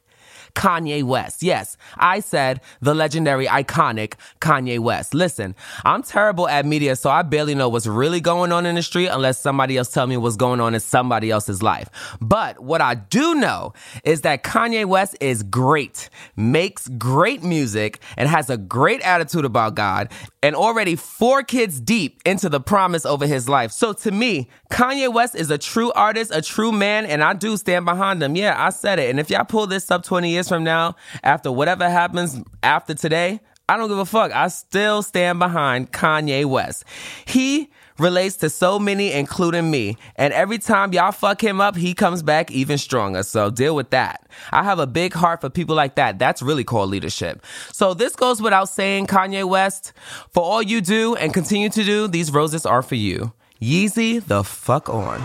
Kanye 0.55 1.03
West. 1.03 1.43
Yes, 1.43 1.77
I 1.97 2.21
said 2.21 2.61
the 2.81 2.95
legendary, 2.95 3.47
iconic 3.47 4.15
Kanye 4.41 4.79
West. 4.79 5.15
Listen, 5.15 5.55
I'm 5.85 6.03
terrible 6.03 6.49
at 6.49 6.65
media, 6.65 6.97
so 6.97 7.11
I 7.11 7.23
barely 7.23 7.55
know 7.55 7.69
what's 7.69 7.87
really 7.87 8.21
going 8.21 8.53
on 8.53 8.67
in 8.67 8.75
the 8.75 8.83
street 8.83 9.09
unless 9.09 9.39
somebody 9.39 9.77
else 9.77 9.93
tell 9.93 10.07
me 10.07 10.17
what's 10.17 10.37
going 10.37 10.61
on 10.61 10.75
in 10.75 10.81
somebody 10.81 11.31
else's 11.31 11.63
life. 11.63 11.91
But 12.21 12.61
what 12.61 12.81
I 12.81 12.95
do 12.95 13.35
know 13.35 13.73
is 14.05 14.23
that 14.23 14.43
Kanye 14.45 14.87
West 14.87 15.17
is 15.21 15.43
great, 15.43 16.09
makes 16.37 16.89
great 16.89 17.43
music, 17.43 18.01
and 18.17 18.29
has 18.29 18.49
a 18.51 18.57
great 18.57 19.01
attitude 19.03 19.45
about 19.45 19.75
God, 19.75 20.11
and 20.43 20.55
already 20.55 20.97
four 20.97 21.43
kids 21.43 21.81
deep 21.81 22.21
into 22.25 22.49
the 22.49 22.61
promise 22.61 23.05
over 23.05 23.27
his 23.27 23.49
life. 23.49 23.73
So 23.73 23.93
to 23.93 24.11
me, 24.11 24.49
Kanye 24.75 25.13
West 25.15 25.37
is 25.37 25.53
a 25.53 25.57
true 25.57 25.93
artist, 25.93 26.33
a 26.35 26.43
true 26.43 26.73
man, 26.73 27.07
and 27.07 27.23
I 27.23 27.33
do 27.33 27.57
stand 27.57 27.85
behind 27.85 28.21
him. 28.21 28.35
Yeah, 28.35 28.57
I 28.59 28.71
said 28.71 28.99
it. 28.99 29.09
And 29.09 29.21
if 29.21 29.31
y'all 29.31 29.45
pull 29.45 29.69
this 29.69 29.89
up 29.89 30.03
20 30.03 30.29
years 30.29 30.49
from 30.49 30.65
now, 30.65 30.97
after 31.23 31.53
whatever 31.53 31.89
happens 31.89 32.41
after 32.61 32.93
today, 32.93 33.39
I 33.69 33.77
don't 33.77 33.89
give 33.89 33.99
a 33.99 34.05
fuck. 34.05 34.33
I 34.33 34.49
still 34.49 35.03
stand 35.03 35.39
behind 35.39 35.93
Kanye 35.93 36.45
West. 36.45 36.85
He 37.25 37.71
relates 38.01 38.35
to 38.39 38.51
so 38.51 38.81
many, 38.81 39.13
including 39.13 39.71
me. 39.71 39.97
And 40.17 40.33
every 40.33 40.59
time 40.59 40.93
y'all 40.93 41.13
fuck 41.13 41.41
him 41.41 41.61
up, 41.61 41.77
he 41.77 41.95
comes 41.95 42.25
back 42.25 42.51
even 42.51 42.77
stronger. 42.77 43.23
So 43.23 43.51
deal 43.51 43.77
with 43.77 43.91
that. 43.91 44.27
I 44.51 44.65
have 44.65 44.81
a 44.81 44.89
big 44.89 45.15
heart 45.15 45.41
for 45.41 45.51
people 45.51 45.77
like 45.77 45.95
that. 45.95 46.19
That's 46.19 46.43
really 46.43 46.65
called 46.65 46.91
leadership. 46.91 47.45
So 47.71 47.95
this 47.95 48.17
goes 48.17 48.43
without 48.43 48.69
saying, 48.69 49.07
Kanye 49.07 49.49
West, 49.49 49.93
for 50.33 50.43
all 50.43 50.63
you 50.63 50.81
do 50.81 51.15
and 51.15 51.33
continue 51.33 51.69
to 51.69 51.85
do, 51.85 52.09
these 52.09 52.33
roses 52.33 52.67
are 52.67 52.83
for 52.83 52.97
you. 52.97 53.33
Yeezy 53.65 54.21
the 54.21 54.45
fuck 54.45 54.91
on. 54.91 55.23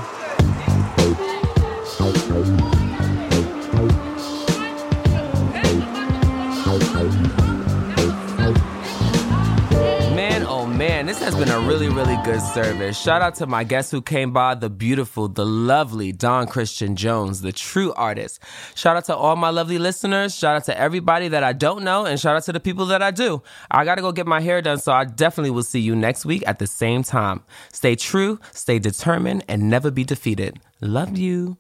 This 11.20 11.34
has 11.34 11.36
been 11.36 11.50
a 11.50 11.60
really, 11.68 11.90
really 11.90 12.16
good 12.24 12.42
service. 12.42 12.98
Shout 12.98 13.22
out 13.22 13.36
to 13.36 13.46
my 13.46 13.66
guest 13.66 13.92
who 13.92 14.02
came 14.02 14.32
by, 14.32 14.56
the 14.56 14.70
beautiful, 14.70 15.28
the 15.28 15.46
lovely 15.46 16.14
Don 16.14 16.48
Christian 16.48 16.96
Jones, 16.96 17.42
the 17.42 17.52
true 17.52 17.92
artist. 17.94 18.40
Shout 18.74 18.96
out 18.96 19.06
to 19.06 19.16
all 19.16 19.36
my 19.36 19.50
lovely 19.50 19.78
listeners. 19.78 20.34
Shout 20.34 20.56
out 20.56 20.64
to 20.66 20.80
everybody 20.80 21.28
that 21.28 21.44
I 21.44 21.52
don't 21.52 21.84
know, 21.84 22.06
and 22.06 22.18
shout 22.20 22.38
out 22.38 22.44
to 22.44 22.54
the 22.54 22.60
people 22.62 22.86
that 22.88 23.02
I 23.02 23.12
do. 23.12 23.42
I 23.70 23.84
gotta 23.84 24.02
go 24.02 24.14
get 24.14 24.28
my 24.28 24.40
hair 24.40 24.62
done, 24.62 24.78
so 24.78 24.94
I 24.94 25.04
definitely 25.04 25.52
will 25.52 25.64
see 25.64 25.82
you 25.82 25.94
next 25.94 26.26
week 26.26 26.44
at 26.48 26.60
the 26.60 26.68
same 26.68 27.04
time. 27.04 27.44
Stay 27.74 27.96
true, 27.96 28.40
stay 28.54 28.80
determined, 28.80 29.44
and 29.50 29.70
never 29.70 29.92
be 29.92 30.06
defeated. 30.06 30.60
Love 30.80 31.18
you. 31.18 31.58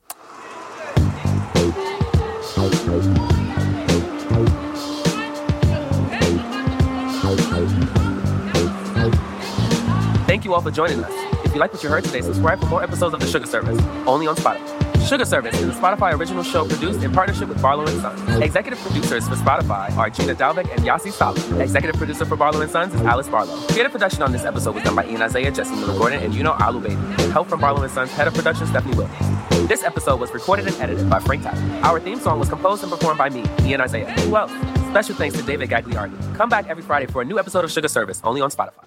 Thank 10.29 10.45
you 10.45 10.53
all 10.53 10.61
for 10.61 10.69
joining 10.69 11.03
us. 11.03 11.11
If 11.43 11.55
you 11.55 11.59
like 11.59 11.73
what 11.73 11.81
you 11.81 11.89
heard 11.89 12.03
today, 12.03 12.21
subscribe 12.21 12.59
for 12.59 12.67
more 12.67 12.83
episodes 12.83 13.15
of 13.15 13.19
The 13.19 13.25
Sugar 13.25 13.47
Service, 13.47 13.81
only 14.05 14.27
on 14.27 14.35
Spotify. 14.35 15.07
Sugar 15.07 15.25
Service 15.25 15.59
is 15.59 15.75
a 15.75 15.81
Spotify 15.81 16.13
original 16.13 16.43
show 16.43 16.67
produced 16.67 17.01
in 17.01 17.11
partnership 17.11 17.49
with 17.49 17.59
Barlow 17.63 17.83
& 17.85 17.87
Sons. 17.87 18.39
Executive 18.39 18.77
producers 18.81 19.27
for 19.27 19.33
Spotify 19.33 19.91
are 19.97 20.07
Gina 20.11 20.35
Dalbeck 20.35 20.71
and 20.71 20.85
Yasi 20.85 21.09
Sala. 21.09 21.33
Executive 21.59 21.95
producer 21.95 22.25
for 22.25 22.35
Barlow 22.35 22.63
& 22.67 22.67
Sons 22.67 22.93
is 22.93 23.01
Alice 23.01 23.27
Barlow. 23.27 23.59
Creative 23.69 23.91
production 23.91 24.21
on 24.21 24.31
this 24.31 24.45
episode 24.45 24.75
was 24.75 24.83
done 24.83 24.95
by 24.95 25.07
Ian 25.07 25.23
Isaiah, 25.23 25.49
Jesse 25.49 25.73
Miller 25.73 25.97
Gordon, 25.97 26.21
and 26.21 26.31
Yuno 26.31 26.61
Alu 26.61 26.79
Baby. 26.79 27.01
Help 27.31 27.47
from 27.47 27.59
Barlow 27.61 27.87
& 27.87 27.89
Sons 27.89 28.11
head 28.11 28.27
of 28.27 28.35
production, 28.35 28.67
Stephanie 28.67 28.95
Williams. 28.95 29.67
This 29.67 29.83
episode 29.83 30.19
was 30.19 30.31
recorded 30.31 30.67
and 30.67 30.75
edited 30.75 31.09
by 31.09 31.21
Frank 31.21 31.41
Tyler. 31.41 31.81
Our 31.81 31.99
theme 31.99 32.19
song 32.19 32.37
was 32.37 32.49
composed 32.49 32.83
and 32.83 32.91
performed 32.91 33.17
by 33.17 33.29
me, 33.29 33.45
Ian 33.61 33.81
Isaiah. 33.81 34.11
Who 34.11 34.35
else? 34.35 34.51
Special 34.91 35.15
thanks 35.15 35.35
to 35.37 35.41
David 35.41 35.71
Gagliardi. 35.71 36.35
Come 36.35 36.49
back 36.49 36.67
every 36.67 36.83
Friday 36.83 37.07
for 37.07 37.23
a 37.23 37.25
new 37.25 37.39
episode 37.39 37.65
of 37.65 37.71
Sugar 37.71 37.87
Service, 37.87 38.21
only 38.23 38.41
on 38.41 38.51
Spotify. 38.51 38.85